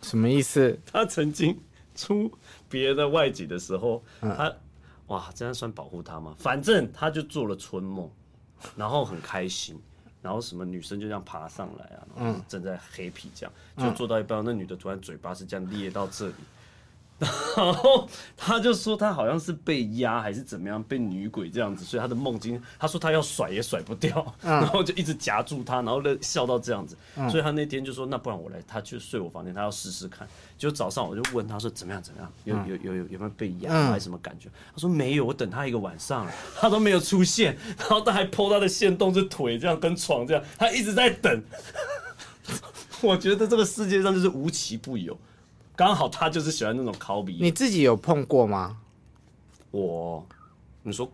[0.00, 0.78] 什么意思？
[0.90, 1.58] 他曾经
[1.94, 2.30] 出
[2.68, 4.54] 别的外景的时候，他
[5.08, 6.34] 哇，这样算保护他吗？
[6.38, 8.10] 反正他就做了春梦，
[8.76, 9.80] 然后很开心。
[10.22, 16.34] 然后什么女生就这样爬上来啊，然后正在黑皮这样，就做到一半，那女的突然嘴巴是这样裂到这里。
[17.56, 26.96] 然后他就说他好像是被压还是怎么样，被女鬼这样子，所以他的梦境，他说他要甩也甩不掉，然后就一直夹住他，然后笑到这样子，
[27.30, 30.26] 所以他那天就说那不然我来，他去睡我房间，他要试试看。
[30.58, 33.90] 就早上我就问他说怎么样怎么样，有有有有有没有被压？
[33.90, 34.48] 还是什么感觉？
[34.74, 41.42] 他说没有，我等他一个晚上了，他都没有出现，然后他还 po 他的线动，是腿这样跟床这样，他一直在等。
[43.02, 45.16] 我觉得这个世界上就是无奇不有。
[45.82, 47.38] 刚好他就是喜欢那种考比。
[47.40, 48.78] 你自己有碰过吗？
[49.72, 50.24] 我，
[50.84, 51.10] 你说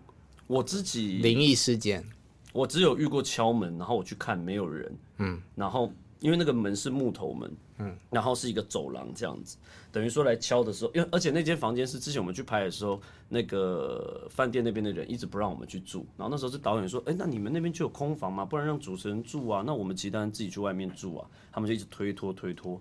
[0.46, 2.04] 我自己灵异事件，
[2.52, 9.56] 我只有遇过敲门，然后我去看没有人，嗯，然后因为那个门是木头门，嗯，然后是一个走廊这样子，
[9.90, 18.44] 等于说来敲的时候，因为而且那间房间是之前我们去拍的时候，那个饭店那边的人一直不让我们去住，然后那时候是导演说，哎，那你们那边就有空房吗？
[18.44, 22.78] 不然让主持人住啊，那我们其他人自己去外面住啊，他们就一直推脱推脱。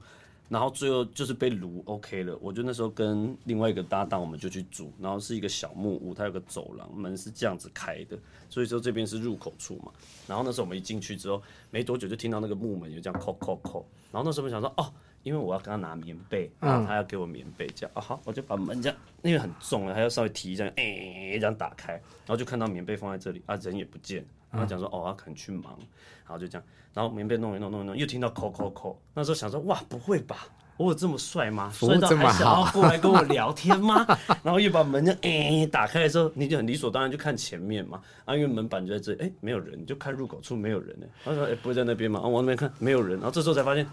[0.49, 8.17] 然后最后就是被炉 OK 了，我就那时候跟另外一个搭档，我们就去住，然后是一个小木屋，它有个走廊，门是这样子开的，
[8.49, 9.91] 所以说这边是入口处嘛。
[10.25, 24.25] 然后那时候我们一进去之后，没多久就听到那个木门有这样扣扣扣，然后那时候我们想说，哦，因为我要跟他拿棉被，然后他要给我棉被，这样啊、哦、好，我就把门这样，因为很重了，还要稍微提一下，哎，这样打开，然后就看到棉被放在这里，啊人也不见。
[24.57, 25.77] 然后讲说哦，他可能去忙，
[26.25, 30.35] 然后就这样，然后棉被弄一弄弄一弄，又听到扣扣扣，那时候想说哇，不会吧，
[30.77, 31.69] 我有这么帅吗？
[31.71, 34.05] 帅到还想要过来跟我聊天吗？
[34.41, 41.05] 然后又把门就诶打开的时候，你就很理所当然就看前面嘛，啊，因为门板就在这里，哎，没有人，你就看入口处没有人呢。
[41.23, 42.19] 他说哎，不会在那边吗？
[42.23, 43.87] 啊，往那边看没有人，然后这时候才发现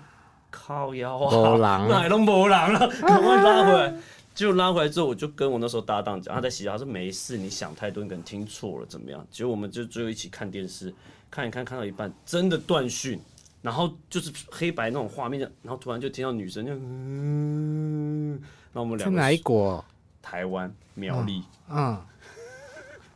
[0.50, 1.56] 靠腰啊，
[1.88, 3.94] 哪都没人了，赶快拉回来。
[4.34, 9.24] 就拉回来之后，我就跟我那时候搭档讲，他在洗澡，他说没事，你想太多，你可能听错了，怎么样？
[9.30, 10.92] 结果我们就最后一起看电视，
[11.30, 13.20] 看一看，看到一半真的断讯，
[13.62, 18.32] 然后就是黑白那种画面，然后突然就听到女生就嗯，
[18.72, 19.84] 然后我们两个哪一国？
[20.20, 22.02] 台湾苗栗，嗯，嗯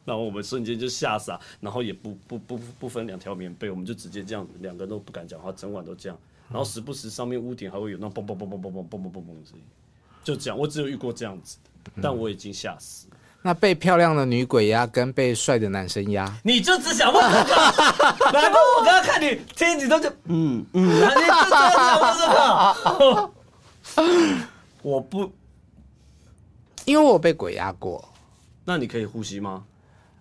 [0.05, 6.17] 然后我们瞬间就吓傻，然后也不不不不分两条棉被，我们就直接这样，两个人都不敢讲话，整晚都这样，
[6.49, 9.65] 然后时不时上面屋顶还会有那种嘣嘣嘣嘣嘣嘣嘣嘣嘣嘣的声音。
[10.29, 11.57] 就这样，我只有遇过这样子，
[12.03, 13.17] 但我已经吓死了。
[13.41, 17.55] 那被漂亮的女鬼压跟被帅的男生压，你就只想问这个？
[18.31, 23.31] 难道我刚刚看你听你都就嗯嗯，你就只想问这个？
[24.83, 25.33] 我不，
[26.85, 28.07] 因为我被鬼压过。
[28.67, 29.65] 那你可以呼吸吗？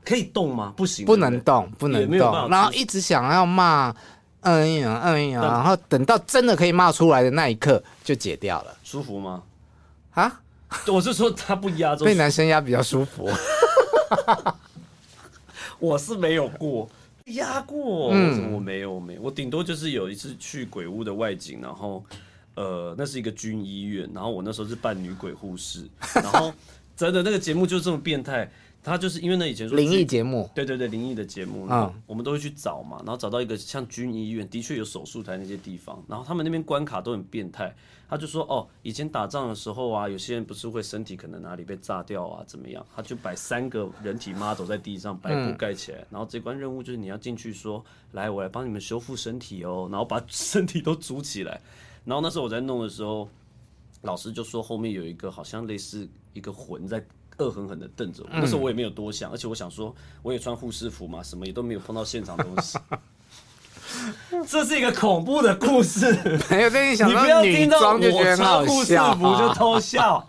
[0.06, 0.74] 可以动吗？
[0.78, 2.50] 不行，不能动，不能动。
[2.50, 3.94] 然后一直想要骂，
[4.40, 8.78] 嗯呀嗯呀，然后等到真的可以骂出来的那一刻就解掉了。
[8.86, 9.44] 舒服吗？
[10.18, 10.42] 啊，
[10.88, 13.30] 我是说他不压，被男生压比较舒服。
[15.78, 16.90] 我是没有过。
[17.26, 22.04] 压过，嗯，我没有，我没有，我顶多就是有一次去鬼屋的外景，然后
[22.56, 26.52] 呃，那是一个军医院，然后我那时候是扮女鬼护士，然后
[26.96, 28.50] 真的那个节目就这么变态。
[28.88, 37.76] 他就是因为那以前说灵异节目，对对对，灵异的节目，嗯，我们都会去找嘛，然后找到一个像军医院，的确有手术台那些地方，然后他们那边关卡都很变态。
[38.10, 42.86] 他就说哦，以前打仗的时候啊，有些人不是会身体可能哪里被炸掉啊，怎么样？
[42.96, 51.60] 他就摆三个人体 model 在地上，白布盖起来，然后这关任务就是你要进去说，来，我来帮你们修复身体哦，然后把身体都组起来。
[52.06, 53.28] 然后那时候我在弄的时候，
[54.04, 57.06] 老师就说后面有一个好像类似一个魂在。
[57.38, 62.78] 恶狠狠的瞪着我，那时候我也没有多想，而且我想说，我也穿护士服嘛，什么也都没有碰到现场东西。
[64.48, 66.12] 这是一个恐怖的故事，
[66.50, 70.28] 没有，你想到女装就觉得好笑，护士服就偷笑。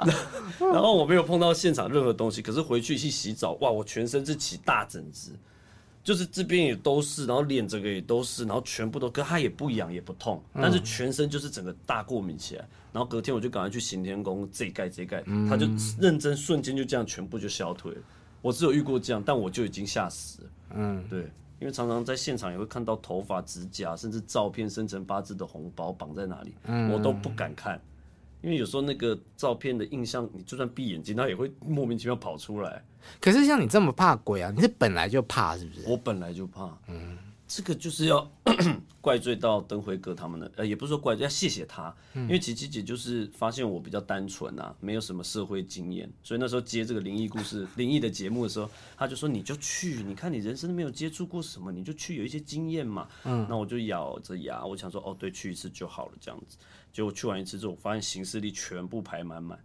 [0.58, 5.32] 然后我没有碰到现场任何东西，可是回去去洗澡，哇，我全身是起大疹子。
[6.02, 12.66] 就是这边也都是，然后脸这个也都是，然后全部都，可它也不痒也不痛，但是全身就是整个大过敏起来。
[12.92, 15.66] 然后隔天我就赶快去行天宫这一盖这一盖，他就
[16.00, 18.00] 认真瞬间就这样全部就消退了。
[18.42, 20.50] 我只有遇过这样，但我就已经吓死了。
[20.74, 21.20] 嗯，对，
[21.60, 26.54] 因为常常在现场也会看到头发、指甲，甚至照片生辰八字的红包绑在哪里，
[26.92, 27.80] 我都不敢看，
[28.42, 32.82] 因为有时候那个照片的印象，你就算闭眼睛，它也会莫名其妙跑出来。
[33.20, 34.52] 可是像你这么怕鬼啊？
[34.54, 35.86] 你是本来就怕是不是？
[35.86, 37.16] 我本来就怕，嗯，
[37.52, 38.30] 这个就是要
[39.02, 56.56] 怪罪到灯辉哥他们的，呃，也不是说怪罪，要谢谢他，因为琪琪姐就是发现我比较单纯啊，没有什么社会经验，所以那时候接这个灵异故事、灵异的节目的时候，他就说你就去，你看你人生没有接触过什么，你就去有一些经验嘛，嗯，那我就咬着牙，我想说哦，对，去一次就好了这样子，
[56.92, 59.58] 结果去完一次之后，我发现行事历全部排满满。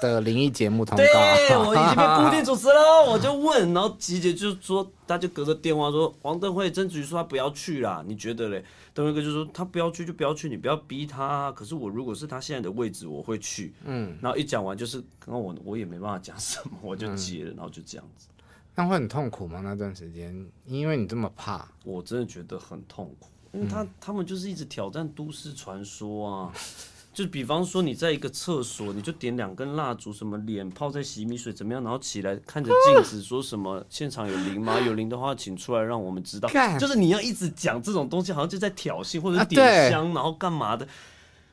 [0.00, 3.04] 的灵异节目通告，对，我已经被固定主持了。
[3.08, 8.64] 我就问，然后吉姐就说，他就隔着电话说，黄灯辉曾子瑜说他不要去啦，你觉得嘞？
[8.92, 11.52] 登辉哥就说他不要去就不要去，你不要逼他啊。
[11.52, 13.72] 可是我如果是他现在的位置，我会去。
[13.84, 18.26] 嗯，然后一讲完就是，刚刚我我也没办法讲什么，我就接了，然后就这样子。
[18.74, 19.60] 那会很痛苦吗？
[19.62, 20.34] 那段时间，
[20.66, 26.52] 因为你这么怕，我真的觉得很痛苦，因为他他们就是一直挑战都市传说啊。
[27.20, 34.80] 就比方说，你在一个厕所，你就点两根蜡烛，什么脸泡在洗米水怎么样，然后起来看着镜子说什么现场有灵吗？
[34.80, 36.48] 有灵的话，请出来让我们知道。
[36.78, 40.88] 就是你要一直讲这种东西，好像就在挑衅或者点香，然后干嘛的？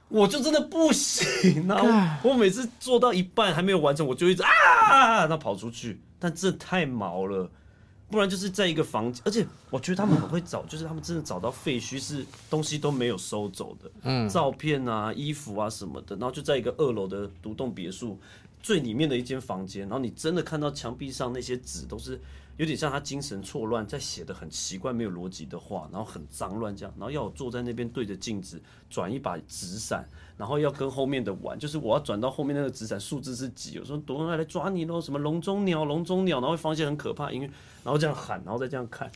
[0.08, 2.18] 我就真的不行啊！
[2.24, 7.52] 我每次做到一半还没有完成，我就一直啊，那跑出去，但这太毛了。
[8.10, 18.18] 不然就是在一个房间，而且我觉得他们很会找，就是他们真的找到废墟是东西都没有收走的，嗯，照片啊、衣服啊什么的，然后就在一个二楼的独栋别墅
[18.62, 22.20] 最里面的一间房间，然后你真的看到墙壁上那些纸都是。
[22.58, 30.04] 有点像他精神错乱，在写的很奇怪、没有逻辑的话，然后很脏乱这样，然后要我坐在那边对着镜子转一把纸伞，
[30.36, 37.48] 然后要跟后面的玩，就是我要转到后面那个纸伞数字是几，我说多少来抓你喽，什么笼中鸟、笼中鸟，然后会放一些很可怕音乐，
[37.84, 39.12] 然后这样喊，然后再这样看，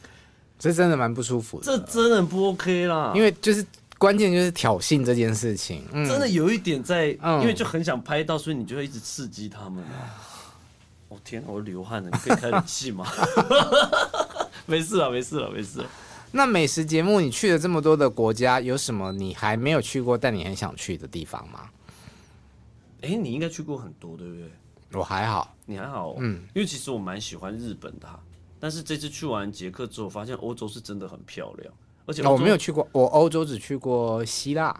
[0.59, 3.65] 这真的蛮不舒服的，这真的很不 OK 啦，因为就是
[3.97, 10.29] 关键就是挑衅这件事情，嗯、真的有一点在，嗯、因为就很想拍到，所以你就会一直刺激他们啊。
[11.11, 13.05] 我、哦、天，我流汗了，你可以开冷气吗？
[14.65, 15.85] 没事了，没事了，没事了。
[16.31, 21.69] 那美食节目，你去了这么多的国家，有什么你还没有去过但你很想去的地方吗？
[23.01, 24.49] 哎、欸，你应该去过很多，对不对？
[24.93, 28.07] 我还好，你还好，嗯，因为其实我蛮喜欢日本的，
[28.57, 31.73] 但是这次去完捷克之后，发现欧洲是真的很漂亮，
[32.05, 34.73] 而且、哦、我没有去过，我欧洲只去过希腊。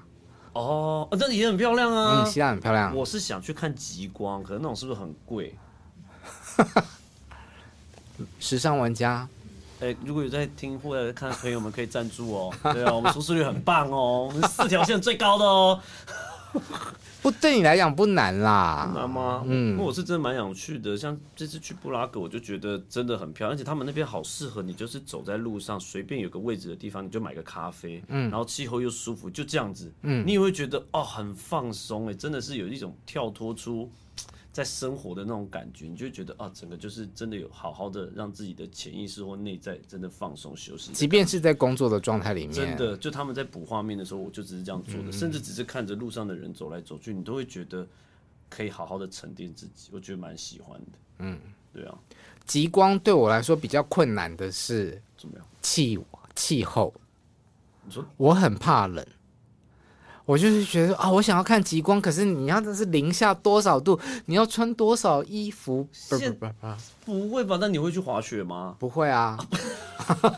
[0.53, 2.95] 哦，那也很漂亮啊，嗯，希腊很漂亮。
[2.95, 5.53] 我是想去看极光，可是那种是不是很贵？
[8.39, 9.27] 时尚玩家，
[9.79, 12.53] 哎、欸，如果有在听或者看的朋友们，可以赞助哦。
[12.73, 15.79] 对啊，我们收视率很棒哦，我们四条线最高的哦。
[17.21, 19.43] 不，对你来讲不难啦，难吗？
[19.45, 20.97] 嗯，我是真的蛮想去的。
[20.97, 33.89] 像这次去布拉格，我就觉得真的很漂亮，而且他们那边好适合你，就是走在路上，随便有个位置的地方，你就买个咖啡，嗯，然后气候又舒服，就这样子，嗯，你也会觉得哦，很放松，哎，真的是有一种跳脱出。
[34.51, 40.91] 在生活的那种感觉，你就觉得啊，整个就是真的有好好的让自己的潜意识或内在真的放松休息。
[40.91, 47.87] 即便是在工作的状态里面，真的就他们在补画面的时候，我就只是这样做的，嗯、甚至只是看着路上的人走来走去，你都会觉得
[48.49, 49.89] 可以好好的沉淀自己。
[49.93, 50.91] 我觉得蛮喜欢的。
[51.19, 51.39] 嗯，
[51.73, 51.97] 对啊。
[52.45, 55.47] 极光对我来说比较困难的是怎么样？
[55.61, 55.97] 气
[56.35, 56.93] 气候。
[57.85, 59.05] 你说我很怕冷。
[60.31, 65.85] 我就是觉得啊，我想要看极光，可是你要的是零下多少度，你要穿多少衣服？
[66.09, 66.47] 不不不，
[67.03, 67.57] 不会吧？
[67.59, 68.73] 那你会去滑雪吗？
[68.79, 69.37] 不会啊，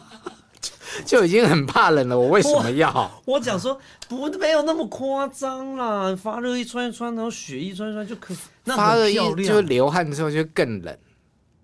[1.06, 3.12] 就，已经很怕冷了，我为什么要？
[3.25, 3.77] 我讲说
[4.10, 8.38] 不，没有那么夸张啦，发热衣穿一穿，然后雪衣穿一穿就可以。
[8.63, 10.97] 那发热衣就流汗的时候就更冷。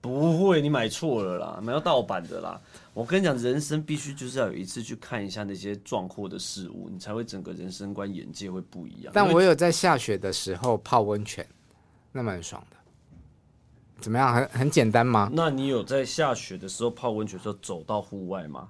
[0.02, 2.62] 不会，你买错了啦，买到盗版的啦。
[3.00, 9.14] 我跟你讲，人生必须就是要有一次去看一下那些壮阔的事物，你才会整个人生观、眼界会不一样。
[9.16, 11.48] 但我有在下雪的时候泡温泉，
[12.12, 12.76] 那蛮爽的。
[14.02, 14.34] 怎么样？
[14.36, 15.30] 很很简单吗？
[15.32, 18.68] 那你有在下雪的时候泡温泉的时候走到户外吗？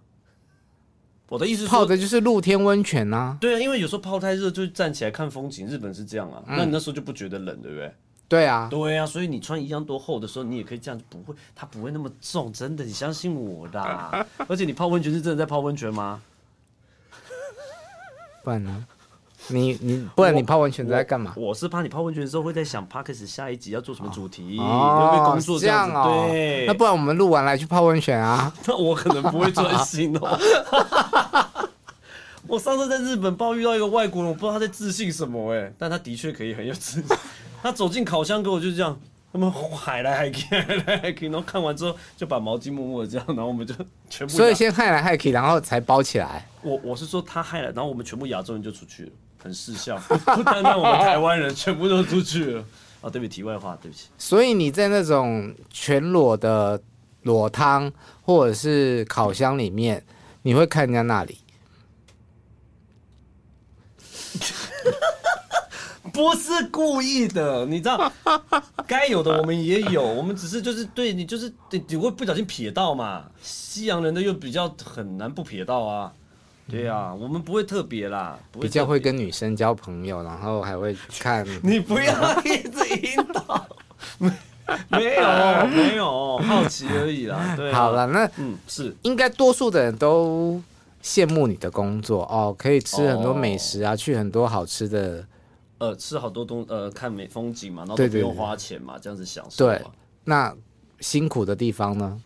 [1.27, 3.35] 我的意思是，泡的就是露天温泉啊。
[3.41, 5.65] 对啊，因为有时候泡太热，就站起来看风景。
[5.65, 7.91] 日本是这样啊，嗯、那你那时候就不觉得冷，对不对？
[8.29, 13.81] 对啊，对啊，所以你穿一样多厚的时候，你也可以这样，不会，它不会那么重，真的，你相信我的。
[14.47, 16.21] 而且你泡温泉是真的在泡温泉吗？
[18.43, 18.85] 不然呢？
[19.51, 21.33] 你你不然你泡温泉在干嘛？
[21.35, 25.89] 我是怕你泡温泉的时候会在想 Podcast 下一集要做什么主题，哦，因为工作这样
[26.29, 28.53] 对，那不然我们录完来去泡温泉啊？
[28.67, 30.37] 那 我可能不会专心哦。
[32.47, 37.17] 我上次在日本泡遇到一个外国人，我不知道他在自信什么哎，但他的确可以很有自信。
[37.61, 38.99] 他走进烤箱，给我就这样，
[39.31, 43.73] 他们海来海去， 海来海去，然后看完之后就把毛巾默默的这样，然后我们就
[44.09, 44.33] 全部。
[44.33, 46.47] 所以先害来害去，然后才包起来。
[46.61, 49.11] 我我是说他害了，然后我们全部亚洲人就出去了，
[49.43, 52.63] 很失效， 不单单我们台湾人，全部都出去了。
[53.01, 54.07] 啊，对不起，题外话，对不起。
[54.17, 56.81] 所以你在那种全裸的
[57.23, 57.89] 裸汤
[58.21, 60.03] 或者是烤箱里面，
[60.41, 61.37] 你会看人家那里？
[66.19, 68.11] 不是故意的，你知道，
[68.85, 73.23] 该有的我们也有，我们只是就是对你就是对你会不小心瞥到嘛。
[73.41, 76.11] 西洋人的又比较很难不瞥到啊，
[76.69, 81.47] 对啊，我们不会特别啦，比较会跟女生交朋友，然后还会看。
[81.63, 83.65] 你不要一直引导，
[84.17, 84.29] 没
[84.91, 87.53] 没有没有好奇而已啦。
[87.55, 90.61] 对，好了，那嗯是应该多数的人都
[91.01, 95.23] 羡慕你的工作哦，可以吃很多美食啊，去很多好吃的。
[95.79, 99.65] 呃，吃好多东，呃，看美风景嘛，然后都不用花钱嘛，这样子享受。
[99.65, 99.81] 对，
[100.23, 100.55] 那
[100.99, 102.21] 辛苦的地方呢？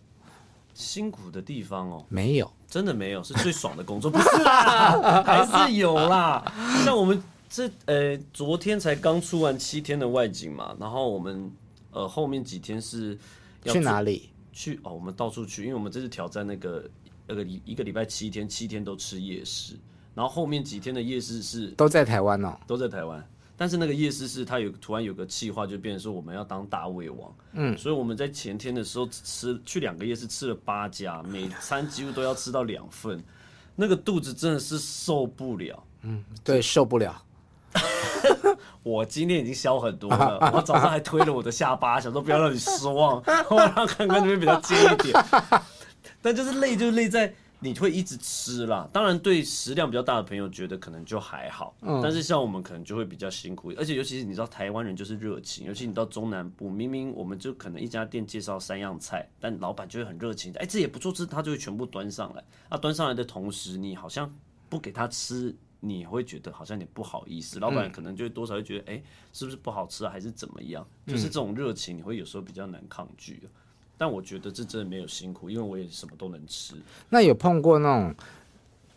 [0.74, 6.44] 辛苦的地方哦，没有，真的没有，是最爽的工作，不是啦， 还是有啦。
[6.84, 11.48] 像我们这，呃，昨天才刚出完七天的外景嘛，然后我们，
[11.92, 13.16] 呃，后面几天是
[13.62, 14.30] 要去哪里？
[14.52, 16.90] 去哦，我们到处去，因为我们这次挑战那个
[17.28, 19.78] 那个一一个礼拜七天，七天都吃夜市，
[20.12, 23.24] 然后后面几天的夜市是都在台湾哦，都在台湾。
[23.56, 27.34] 但是那个夜市是它有突然有个计划，就变成说我们要当大胃王。
[27.52, 33.22] 嗯，所以我们在前天的时候吃去两个夜市吃了八家，每餐几乎都要吃到两份，
[33.76, 35.82] 那个肚子真的是受不了。
[36.02, 37.22] 嗯，对，受不了。
[38.82, 45.24] 我今天已经消很多了， 我早上还推了我的下巴，想说不要让你失望， 我让看看那边比较尖一点。
[46.22, 47.32] 但就是累，就累在
[47.64, 48.86] 你会一直吃啦。
[48.92, 53.72] 当然，对食量比较大的朋友觉得可能就还好，嗯，但是像我们可能就会比较辛苦。
[53.78, 62.44] 而且尤其是你知道，台湾人就是热情，尤其你到中南部，明明我们就可能一家店介绍三样菜，但老板就会很热情，哎、欸，这也不错吃，他就会全部端上来。
[62.68, 64.30] 啊，端上来的同时，你好像
[64.68, 65.56] 不给他吃。
[65.86, 69.04] 你会觉得好像你不好意思，老板可能就会多少会觉得，哎、欸，
[69.34, 70.82] 是不是不好吃啊，还是怎么样？
[71.06, 73.46] 就是这种热情，你会有时候比较难抗拒。
[73.96, 76.74] 但我觉得这真的没有辛苦，因为我也什么都能吃。
[77.08, 78.14] 那有碰过那种，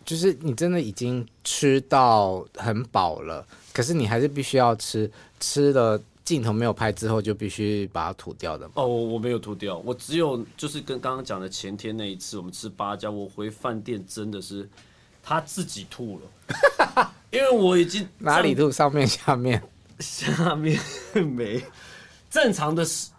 [0.05, 8.73] 就是你真的已经吃到很饱了，可是你还是必须要吃，吃了镜头没有拍之后就必须把它吐掉的吗？
[8.75, 14.69] 哦，我没有吐掉，我只有就是跟刚刚讲的前天那一次，我们吃八家，我回饭店真的是。
[15.29, 18.71] 他自己吐了， 因为我已经哪里吐？
[18.71, 19.61] 上面、下面、
[19.99, 20.79] 下面
[21.13, 21.61] 没
[22.29, 23.09] 正常的是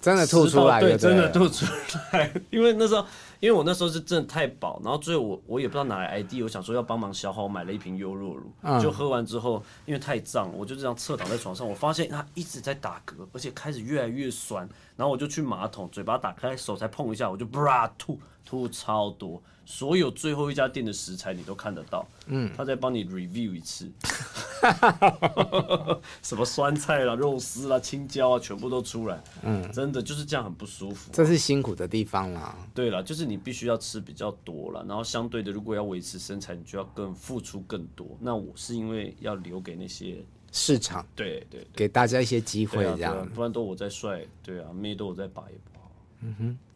[0.00, 1.66] 真的吐出来，对，真的吐出
[2.12, 2.32] 来。
[2.50, 3.04] 因为那时候，
[3.40, 19.42] 因为我那时候是真的太饱，然后最后我我也不知道哪来 ID，我想说要帮忙消耗，我买了一瓶优酪乳，就喝完之后，因为太胀，我就这样侧躺在床上，我发现它一直在打嗝，而且开始越来越酸，然后我就去马桶，嘴巴打开，手才碰一下，我就 bra 吐吐超多。
[19.66, 23.86] 所有最后一家店的食材你都看得到，嗯，他在帮你 review 一次，
[26.22, 32.56] 什么酸菜啦、肉丝啦、青椒啊，全部都出来，嗯，真的就是这样很不舒服，这是辛苦的地方啦。
[32.74, 38.16] 对了，就是你必须要吃比较多了，然后相对的，如果要维持身材，你就要更付出更多。
[38.18, 45.92] 那我是因为要留给那些市场，对对，给大家一些机会这样，不然都我在帅，对啊，妹都我在把也不好，
[46.22, 46.67] 嗯哼，好。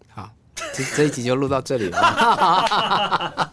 [0.55, 3.53] 这这一集就录到这里了，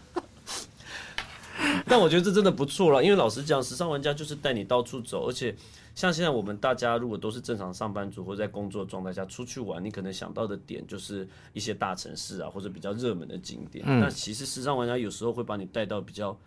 [1.86, 5.54] 但我觉得这真的不错了，因为老实讲，时尚玩家就是带你到处走，而且
[5.94, 13.84] 像现在我们大家如果都是正常上班族或在工作状态下出去玩，你可能想到的点就是一些大城市啊，或者比较热门的景点。
[14.00, 16.38] 那其实时尚玩家有时候会把你带到比较。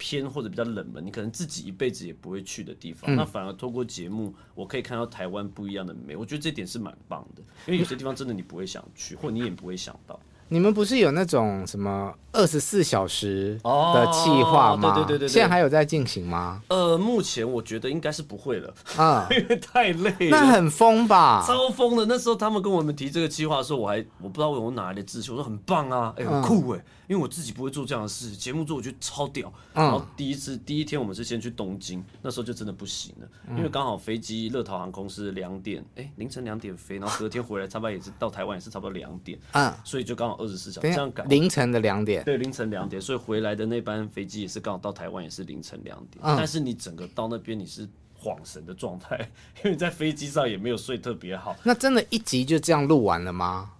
[0.00, 10.18] 偏或者比较冷门，你可能自己一辈子也不会去的地方，嗯、那反而透过节目，我可以看到台湾不一样的美，我觉得这点是蛮棒的，因为有些地方真的你不会想去，或你也不会想到。
[10.52, 14.92] 你们不是有那种什么二十四小时的计划吗？
[14.96, 16.60] 对对对对，现在还有在进行吗？
[16.66, 20.30] 呃，目前我觉得应该是不会了啊， 因为太累了。
[20.30, 21.44] 那很疯吧？
[21.46, 22.04] 超疯的。
[22.06, 29.52] 那时候他们跟我们提这个计划的时候，我还我不知道我哪来的志气，我说很棒啊，哎、欸，很酷哎、欸，因为我自己不会做这样的事，节目做我觉得超屌。
[29.74, 41.28] 然后第一次第一天我们是先去东京，那时候就真的不行了，因为刚好飞机乐桃航空是两点，哎、欸，凌晨两点飞，然后隔天回来差不多也是到台湾也是差不多两点，嗯，所以就刚好二十四小时这样赶。
[41.28, 46.24] 凌晨的两点，对，凌晨两点，所以回来的那班飞机也是刚好到台湾，也是凌晨两点。
[46.24, 47.88] 嗯、但是你整个到那边你是
[48.22, 49.18] 恍神的状态，
[49.58, 51.56] 因为你在飞机上也没有睡特别好。
[51.64, 53.72] 那真的一集就这样录完了吗？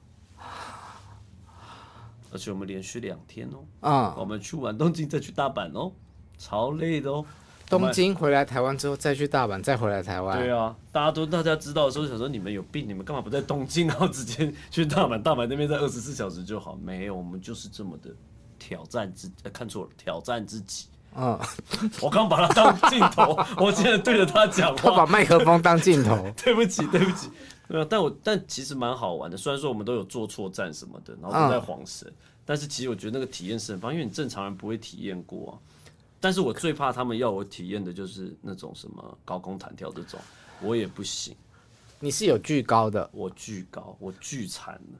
[2.33, 5.93] 而且我们连续两天哦，嗯，我们去完东京再去大阪哦，
[6.39, 7.24] 超累的哦。
[7.68, 10.37] 东京回来台湾之后，再去大阪，再回来台湾。
[10.37, 15.22] 对啊，大家都大家知道的时候，想说你们有病，你们干嘛不在东京，然后直接去大阪？
[15.22, 16.76] 大阪那边在二十四小时就好。
[16.83, 18.11] 没有，我们就是这么的
[18.59, 20.87] 挑战自，呃，看错了，挑战自己。
[21.16, 21.39] 嗯，
[22.03, 26.28] 我刚把它当镜头，我现在对着他讲话，他把麦克风当镜头。
[26.43, 27.28] 对不起，对不起。
[27.71, 32.14] 对啊，但我但其实蛮好玩的，虽然说我们都有坐错站什么的，然后都在晃神，嗯、
[32.45, 35.55] 但是其实我觉得那个体验是很棒，因为你正常人不会体验过啊。
[36.18, 40.18] 但是我最怕他们要我体验的就是那种什么高空弹跳这种，
[40.61, 41.33] 我也不行。
[42.01, 44.99] 你是有巨高的，我巨高，我巨惨了。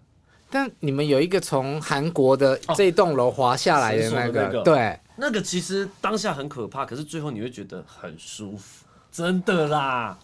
[0.49, 10.18] 但你们有一个从韩国的这栋楼滑下来的那个，哦、那个对，那个其实当下很可怕，可是最后你会觉得很舒服，真的啦。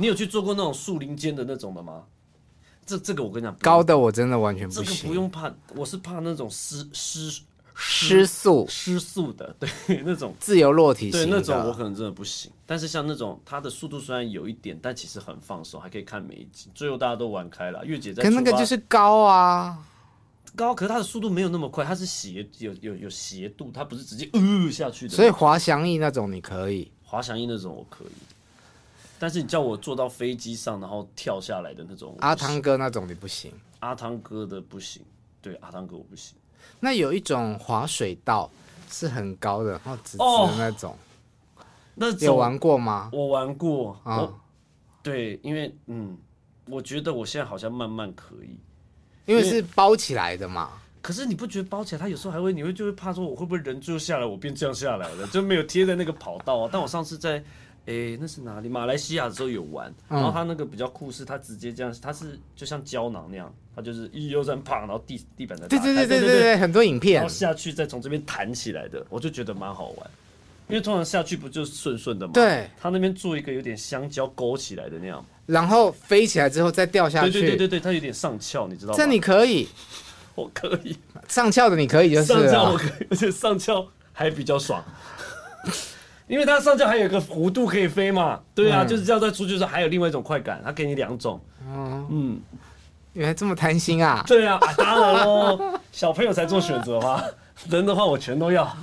[0.00, 2.04] 你有去做过那种树林间的那种的吗？
[2.86, 4.84] 这这个我跟你讲，高的我真的完全不行。
[4.84, 7.42] 这个不用怕，我是怕那种失失。
[7.82, 12.50] 失速，失速的，对那种自由落体型，对那种我可能真的不行。
[12.66, 16.70] 但是像那种它的速度虽然有一点，但其实很放松，还可以看美景。
[16.74, 18.22] 最后大家都玩开了，月姐在。
[18.22, 19.82] 可那个就是高啊，
[20.54, 25.14] 高，可是它的速度没有那么快，它是斜，有有有斜度，它不是直接呃下去的。
[25.14, 28.29] 所以滑翔翼那种你可以，滑翔翼那种我可以，
[29.20, 35.02] 但是你叫我坐到飞机上然后跳下来的那种，阿汤哥那种你不行，阿汤哥的不行，
[35.42, 36.34] 对阿汤哥我不行。
[36.80, 38.50] 那有一种滑水道
[38.90, 40.96] 是很高的，然后直直的那种，
[41.56, 41.62] 哦、
[41.96, 43.10] 那有玩过吗？
[43.12, 44.16] 我玩过啊。
[44.16, 44.34] 哦、
[45.02, 46.16] 对，因为嗯，
[46.66, 48.58] 我觉得我现在好像慢慢可以，
[49.26, 50.70] 因为是包起来的嘛。
[51.02, 56.68] 可是你不觉得包起来，它有时候还会，你会就会怕说，我会不会人就下来，我变这样下来了，就没有贴在那个跑道啊。
[56.70, 57.42] 但我上次在，
[57.86, 58.68] 诶，那是哪里？
[58.68, 70.10] 马来西亚的时候有玩，然后它那个比较酷是，它直接这样，它是就像胶囊那样，它就是一悠然啪，然后地地板在，对对对对对对，很多影片，然后下去再从这边弹起来的，我就觉得蛮好玩，
[70.68, 72.32] 因为通常下去不就顺顺的吗？
[72.34, 78.96] 对，它那边做一个有点香蕉勾起来的那样，然后飞起来之后再掉下去，对对对对对，它有点上翘，你知道吗？
[78.96, 79.68] 这你可以。
[80.36, 80.96] 我可以
[81.28, 84.82] 上翘的，你可以就是上翘，我可以，而且上翘还比较爽，
[86.30, 88.40] 因为它上翘还有一个弧度可以飞嘛。
[88.54, 91.40] 对啊，嗯、就是这样再出去的时候还有另外一种快感，它给你两种。
[91.66, 92.40] 嗯嗯，
[93.14, 94.22] 原来这么贪心啊？
[94.28, 97.20] 对啊，啊 当然喽，小朋友才做选择嘛。
[97.68, 98.76] 人的话我全都要。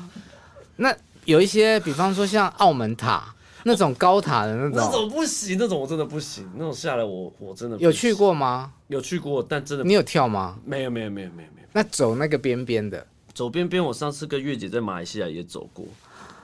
[0.76, 0.94] 那
[1.24, 3.34] 有一些，比方说像澳门塔
[3.64, 7.86] 那种高塔的那种，那种不行，那种我真的不行，那种下来我我真的不行。
[7.86, 8.74] 有去过吗？
[8.88, 10.58] 有去过，但真的你有跳吗？
[10.66, 11.68] 没有，没有，没有，没有，没有。
[11.72, 13.84] 那走那个边边的，走边边。
[13.84, 15.86] 我上次跟月姐在马来西亚也走过。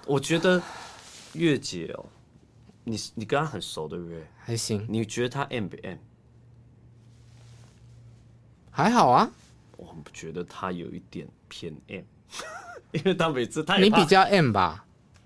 [0.05, 0.61] 我觉得
[1.33, 2.05] 月姐哦，
[2.83, 4.25] 你你跟她很熟对不对？
[4.37, 4.85] 还行。
[4.89, 5.97] 你觉得她 M 不 M？
[8.71, 9.31] 还好啊。
[9.77, 12.03] 我很觉得她有一点偏 M，
[12.91, 14.82] 因为她每次她你比较 M 吧。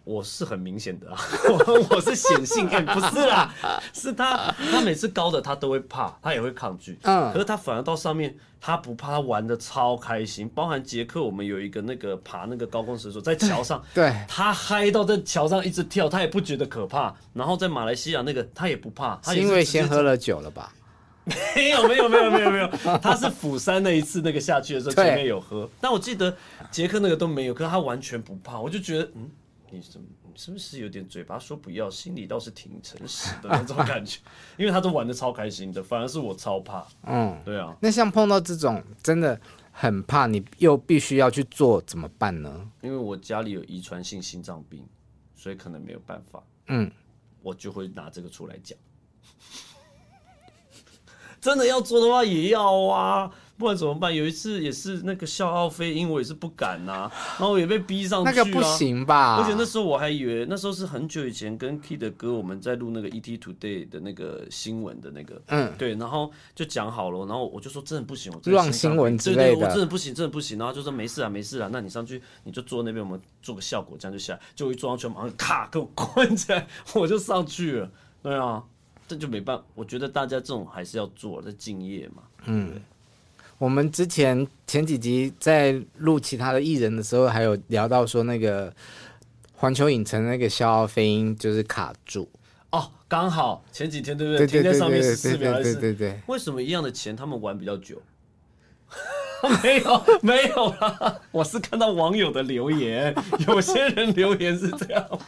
[0.07, 1.17] 我是很明显的啊，
[1.49, 3.53] 我 我是显性 M，不是啦，
[3.93, 10.47] 是他他每次高的他都会怕，他也会抗拒，嗯，可是他反而到上面他不怕，他玩的超开心。
[10.55, 17.13] 包含杰克，我们有一个那个爬那个高空绳索，在桥上，对，他嗨到在桥上一直跳，他也不觉得可怕。
[17.33, 20.71] 然后在马来西亚那个他也不怕，他是因为先喝了酒了吧？
[21.53, 22.69] 没有没有没有没有没有，
[23.01, 26.33] 他是釜山那一次那个下去的时候 前面有喝，但我记得
[26.71, 29.29] 杰克那个都没有，可是他完全不怕，我就觉得嗯。
[29.69, 30.07] 你怎么？
[30.23, 34.19] 你是不是有点嘴巴说不要，心里倒是挺诚实的那种感觉？
[34.57, 36.87] 因为他都玩的超开心的，反而是我超怕。
[37.03, 37.75] 嗯，对啊。
[37.81, 39.39] 那像碰到这种真的
[39.71, 42.69] 很怕，你又必须要去做，怎么办呢？
[42.81, 44.87] 因为我家里有遗传性心脏病，
[45.35, 46.43] 所以可能没有办法。
[46.67, 46.91] 嗯，
[47.41, 48.77] 我就会拿这个出来讲。
[51.39, 53.31] 真的要做的话，也要啊。
[53.57, 58.33] 不管怎么办，有一次也是那个笑傲飞鹰，我也是不敢呐、啊，然后也被逼上去、啊。
[58.35, 59.37] 那个不行吧？
[59.37, 77.91] 而且那时候我还以为那时候是很久以前跟 Key 的哥我们在录那个 ET Today 的那个新闻的那个，嗯，对，然后就讲好了，然后我就说真的不行，我乱新闻之类的，对对，我真的不行，真的不行，然后就说没事啊，没事啊，那你上去你就坐那边，我们做个效果，这样就下来，就一坐上去马上咔给我关起来，我就上去了，
[78.21, 78.63] 对啊，
[79.07, 82.79] 这就没办法，我觉得大家这种还是要做，这敬业嘛，嗯。
[83.57, 88.71] 我们之前前几集在录其他的艺人的时候，还有聊到说那个
[89.55, 92.29] 环球影城那个笑傲飞鹰就是卡住
[92.69, 94.45] 哦，刚好前几天对不对？
[94.45, 95.73] 停在上面十四秒还是？
[95.73, 96.19] 对对对。
[96.27, 97.99] 为什么一样的钱他们玩比较久？
[99.63, 103.15] 没有没有啦，我是看到网友的留言，
[103.47, 105.19] 有些人留言是这样。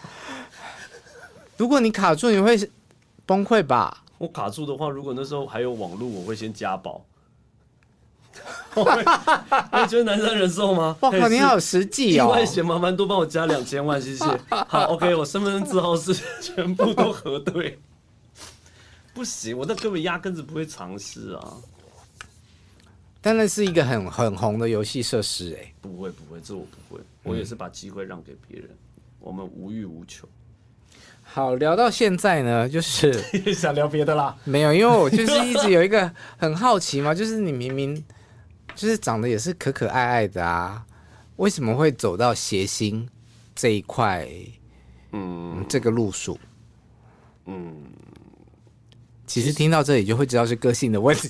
[1.58, 2.58] 如果你卡住，你会
[3.26, 4.04] 崩溃吧？
[4.18, 7.04] 我卡住的话，如果那时候还有网络，我会先加保。
[8.84, 10.96] 你 觉得男生人寿吗？
[11.02, 12.26] 哇靠，你好实际哦！
[12.26, 14.26] 意外险麻烦多帮我加两千万，谢谢。
[14.50, 17.80] 好，OK，我身份证字号是全部都核对。
[19.14, 21.54] 不行，我那根本压根子不会尝试啊。
[23.22, 25.74] 但那是一个很很红的游戏设施哎。
[25.82, 28.70] 不会不会，这我不会，我也是把机会让给别人。
[29.20, 30.28] 我们无欲无求。
[31.24, 33.14] 好，聊到现在呢，就是
[33.54, 34.36] 想聊别的啦。
[34.46, 38.04] 没有，因为我就是一直有一个很好奇嘛，就是你明明。
[38.80, 40.86] 就是长得也是可可爱爱的啊，
[41.36, 43.06] 为什么会走到谐星
[43.54, 44.26] 这一块？
[45.12, 46.40] 嗯，这个路数，
[47.46, 47.84] 嗯，
[49.28, 51.30] 其实听到这里就会知道是个性的问题，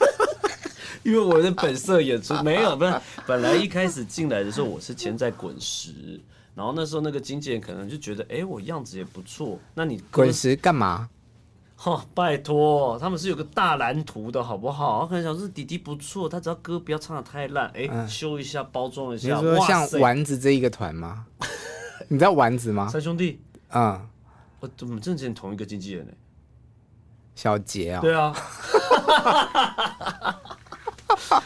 [1.02, 2.94] 因为我的本色演出没有，不是，
[3.26, 6.20] 本来一开始进来的时候我是潜在滚石，
[6.54, 11.08] 然后那时候那个经纪人可能就觉得，哎，我样子也不错，那你滚石干嘛？
[11.84, 15.00] 哦，拜托，他们是有个大蓝图的，好不好？
[15.00, 19.34] 我可能想说弟弟不错，他只要歌不要唱的太烂，哎、修一下，包装一下。
[19.34, 21.24] 你说像丸子这一个团吗？
[22.08, 22.86] 你知道丸子吗？
[22.88, 23.40] 三兄弟。
[23.72, 24.06] 嗯，
[24.60, 26.12] 我怎么正正同一个经纪人呢？
[27.34, 28.00] 小杰啊。
[28.02, 28.34] 对啊。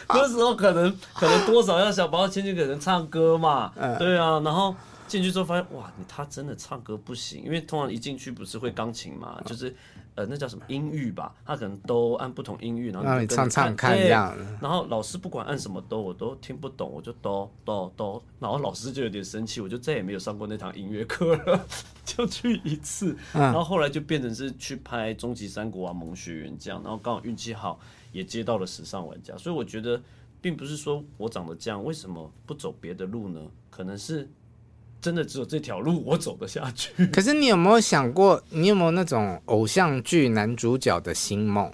[0.09, 4.75] 那时候可能可能多少要小包千金给人唱歌嘛，嗯、对啊，然后。
[5.07, 9.73] 进去之后发现，哇，你他真的唱歌不行，因为通常一进去不是会钢琴嘛，就是
[10.17, 11.35] 呃，那叫什么音域吧？
[11.45, 14.37] 他可能都按不同音域，然后让你唱唱看这样。
[14.61, 18.23] 然后老师不管按什么都，我都听不懂，我就哆哆哆。
[18.39, 21.67] 然后老师就有点生气，我就再也没有上过那堂音乐课了，
[22.07, 23.17] 就去一次。
[23.33, 26.81] 然后后来就变成是去拍《终极三国》啊，《萌学园》这样。
[26.83, 27.81] 然后刚好运气好，
[28.13, 29.37] 也接到了时尚玩家。
[29.37, 30.01] 所以我觉得，
[30.41, 33.41] 并不是说我长得这样，为什么不走别的路呢？
[33.69, 34.31] 可能是。
[35.05, 37.07] 真的只有这条路我走得下去。
[37.09, 41.71] 可是你有没有想过，你有没有那种偶像剧男主角的新梦？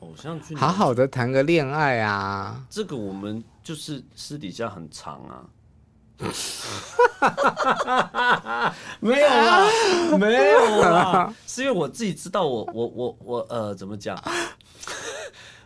[0.00, 2.60] 偶像剧好好的谈个恋爱啊！
[2.68, 5.46] 这个我们就是私底下很长啊。
[8.98, 9.68] 没有啦，
[10.18, 14.20] 没有啦， 是因为我自己知道我我我我呃怎么讲？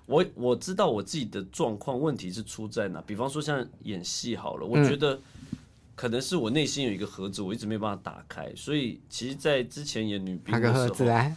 [0.04, 3.02] 我我知道我自己的状况问题是出在哪。
[3.06, 5.18] 比方说像演戏好了，我觉得。
[5.94, 11.36] 可能是我内心有一个盒子，我一直没有办法打开，所以其实，在之前演女兵的时候，拿个盒子来，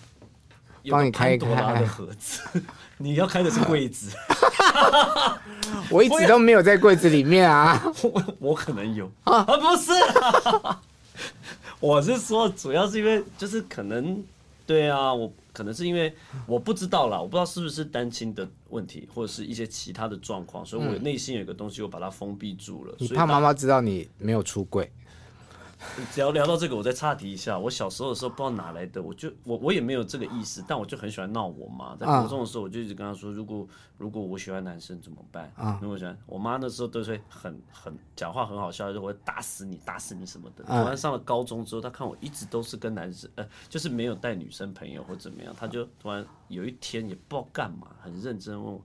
[0.90, 2.42] 帮你开多拉的盒子。
[2.98, 4.12] 你要开的是柜子，
[5.92, 7.80] 我一直都没有在柜子里面啊。
[8.02, 9.92] 我 我可能有啊，不是，
[11.80, 14.24] 我是说，主要是因为就是可能，
[14.66, 15.32] 对啊，我。
[15.58, 16.14] 可能是因为
[16.46, 22.96] 我不知道啦，我不知道是不是单亲的问题，或者是一些其他的状况，所以我内心有一个东西，我把它封闭住了。
[23.00, 24.88] 你怕妈妈知道你没有出柜？
[26.12, 27.58] 只要聊到这个，我再岔题一下。
[27.58, 31.96] 我小时候的时候，不知道哪来的，我就我我也没有这个意思，但我就很喜欢闹我妈。
[31.96, 33.68] 在高中的时候，我就一直跟她说，如果
[33.98, 35.52] 如果我喜欢男生怎么办？
[35.56, 40.64] 啊，如果喜欢我妈那时候都会很很讲话很好笑，就会打死你，打死你什么的。
[40.64, 48.82] 突然上了高中之后，她看我一直都是跟男生，呃，就是没有带女生朋友或怎么样，她就突然有一天也不知道干嘛，很认真问我：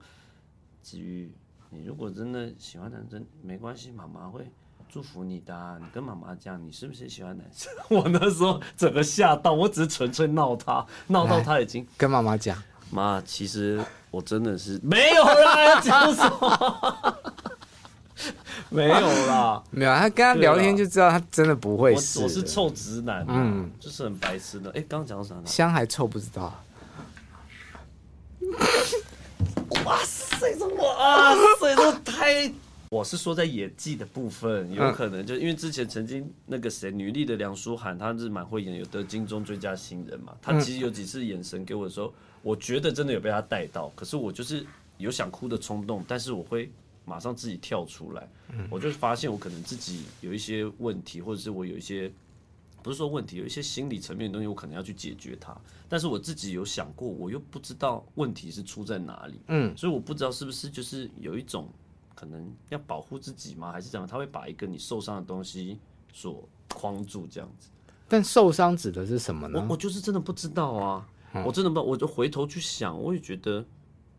[0.81, 1.31] 至于
[1.69, 4.45] 你如果真的喜欢男生，没关系，妈妈会。
[4.93, 7.71] 祝福你的、啊，你跟妈妈讲，你是不是喜欢男生？
[7.89, 12.55] 我那时候整个吓到，我只是纯粹闹他，闹到他已经跟妈妈讲，
[12.91, 17.17] 妈，其实我真的是没有啦，要 讲什么？
[18.69, 24.69] 没有啦， 没有，他跟他聊天就知道他真的不会是，我，我是臭直男，嗯，就是很白痴的。
[24.69, 25.41] 哎、欸，刚刚讲到啥呢？
[25.43, 26.53] 香还臭不知道。
[29.85, 32.53] 哇塞，这哇塞，这太。
[32.93, 40.37] 我是说，在演技的部分，有可能就因为之前曾经那个谁，女力的梁书涵，她是蛮会演，有得金钟最佳新人嘛。
[40.39, 42.13] 她其实有几次眼神给我的时候，
[42.43, 43.91] 我觉得真的有被她带到。
[43.95, 44.63] 可是我就是
[44.99, 46.71] 有想哭的冲动，但是我会
[47.03, 48.29] 马上自己跳出来。
[48.69, 52.11] 我就发现我可能自己有一些问题，或者是我有一些
[52.83, 55.59] 不是说问题，有一些心理层面的东西，我可能要去解决它。
[55.89, 59.39] 但是我自己有想过，我又不知道问题是出在哪里。
[59.47, 61.67] 嗯，所以我不知道是不是就是有一种。
[62.15, 63.71] 可能要保护自己吗？
[63.71, 64.07] 还是这样？
[64.07, 65.79] 他会把一个你受伤的东西
[66.11, 67.69] 所框住，这样子。
[68.07, 69.59] 但受伤指的是什么呢？
[69.59, 73.65] 我我就是真的不知道啊，嗯、我真的不，我就回头去想，我也觉得，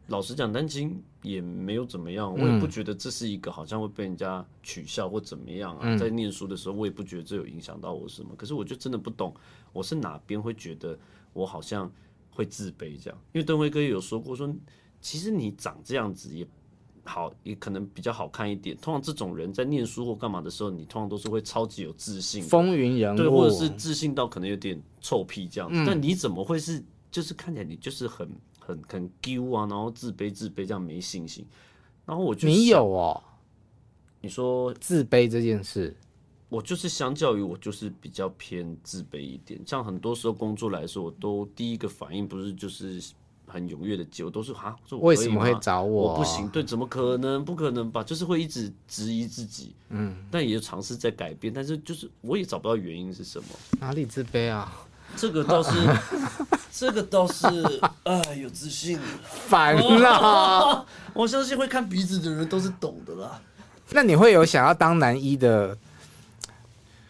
[0.08, 5.80] 老实讲，单亲也没有怎么样，我也不觉得这是一个好像会被人家取笑或怎么样啊。
[5.82, 8.34] 嗯、在念书的时候，我也不觉得这有影响到我什么。
[8.36, 9.32] 可是我就真的不懂，
[9.72, 10.98] 我是哪边会觉得
[11.32, 11.88] 我好像
[12.30, 13.18] 会自卑这样？
[13.32, 14.52] 因为邓辉哥也有说过，说
[15.00, 16.44] 其实你长这样子也。
[17.06, 18.74] 好，也可能比较好看一点。
[18.78, 25.78] 通常这种人在念书或干嘛的时候，你通常都是会超级有自信，风云人物，对，或者是自信到可能有点臭屁这样子。
[25.78, 28.28] 嗯、但你怎么会是，就是看起来你就是很
[28.58, 31.46] 很很丢啊，然后自卑自卑这样没信心。
[32.06, 33.22] 然后我就你有哦，
[34.20, 35.94] 你说自卑这件事，
[36.48, 39.60] 我就是相较于我就是比较偏自卑一点。
[39.66, 43.02] 像很多时候工作来说，我都第一个反应不是就是。
[43.46, 46.12] 很踊跃的接，我都是哈，为什么会找我？
[46.12, 47.44] 我不行，对，怎么可能？
[47.44, 48.02] 不可能吧？
[48.02, 53.46] 就是会一直质疑自己，嗯，但也尝试在改变，但是就是我也找不到原因是什么。
[53.78, 54.72] 哪里自卑啊？
[55.16, 55.70] 这个倒是，
[56.72, 57.46] 这个倒是，
[58.02, 60.84] 哎，有自信，烦了。
[61.14, 63.40] 我相信会看鼻子的人都是懂的啦。
[63.90, 65.76] 那你会有想要当男一的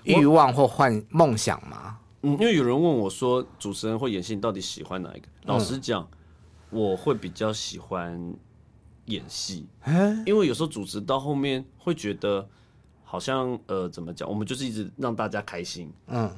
[0.03, 1.97] 欲望或幻梦想吗？
[2.20, 5.26] 嗯，因为有人问我说，主持人或演戏，你到底喜欢哪一个？
[5.45, 6.03] 老实讲。
[6.03, 6.09] 嗯
[6.74, 8.34] 我会比较喜欢
[9.04, 9.64] 演戏，
[10.26, 12.48] 因为有时候主持到后面会觉得
[13.04, 16.28] 好像呃怎么讲，我们就是一直让大家开心，嗯，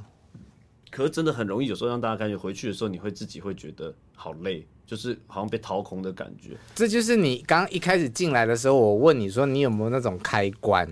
[0.91, 6.55] 可是真的很容易，有时候让大家感觉回去的时候，你会自己会觉得好累，就是好像被掏空的感觉。
[6.74, 10.87] 这就是你刚一开始进来的时候，我问你说你有没有那种开关，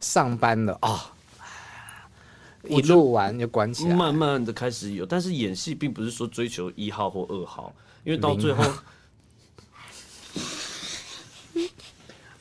[0.00, 7.74] 上班了啊，哦、一录完就关起来，慢慢的开始有，但是演戏并不是说追求一号或二号。
[8.04, 8.64] 因为到最后，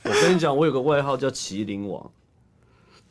[0.03, 2.11] 我跟你讲，我有个外号叫麒麟王，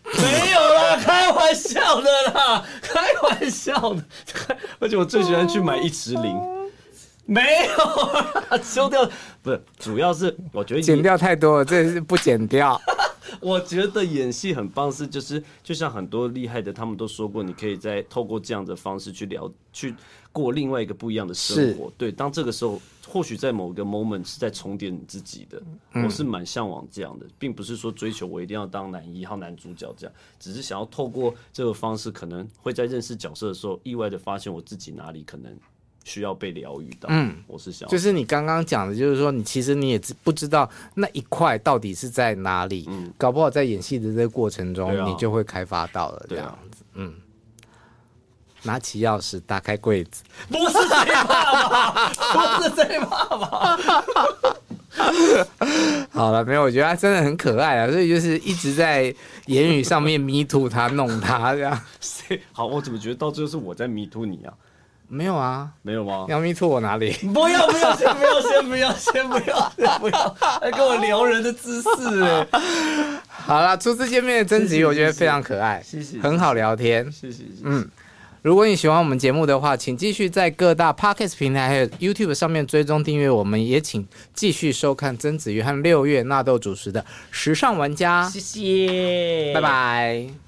[0.04, 4.04] 没有啦，开玩笑的啦，开玩笑的，
[4.80, 6.40] 而且我最喜欢去买一池灵，
[7.26, 9.08] 没有， 修掉。
[9.42, 12.80] 不是，主要是我觉得剪掉太多了，这是不剪掉。
[13.40, 19.94] 我觉得演戏很棒，是就是就像很多厉害的，他们都说过，你可以在透过这样的方式去聊，去
[20.32, 21.92] 过另外一个不一样的生活。
[21.96, 25.62] 对，当这个时候，或许在某个 moment 是在重叠你自己的，
[26.04, 35.56] 我是蛮向往这样的，并不是说追求我一定要当男一号男主角这样，只是想要透过这个方式，可能会在认识角色的时候，意外的发现我自己哪里可能。
[36.08, 47.14] 需要被疗愈到，嗯，我是想，就是你刚刚讲的，就是说你其实你也不知道那一块到底是在哪里，嗯，搞不好在演戏的这个过程中，啊、你就会开发到了这样子，啊、嗯。
[48.64, 52.10] 拿起钥匙打开柜子，不是这样吧？
[52.58, 53.78] 不是这样吧？
[56.10, 59.14] 好了，没有，我觉得他真的很可爱啊，所以就是一直在
[59.46, 61.80] 言语上面 me too 他弄他这样。
[62.50, 64.52] 好，我怎么觉得到最后是我在迷途你啊？
[65.08, 66.26] 没有啊，没有吗？
[66.28, 67.12] 要 me too 我哪里？
[67.32, 72.46] 不要不要，先不要，先不要，先不要，先不要，还跟我撩人的姿势哎！
[73.28, 77.44] 好了，初次见面的曾子瑜，我觉得非常可爱，谢谢，很好聊天，谢谢。
[77.64, 77.88] 嗯，
[78.42, 87.00] 如果你喜欢我们节目的话，请继续在各大 Podcast 平台还有 YouTube 上面追踪订阅我们，也请继续收看曾子瑜和六月纳豆主持的
[87.30, 90.47] 《时尚玩家》，谢谢，拜拜。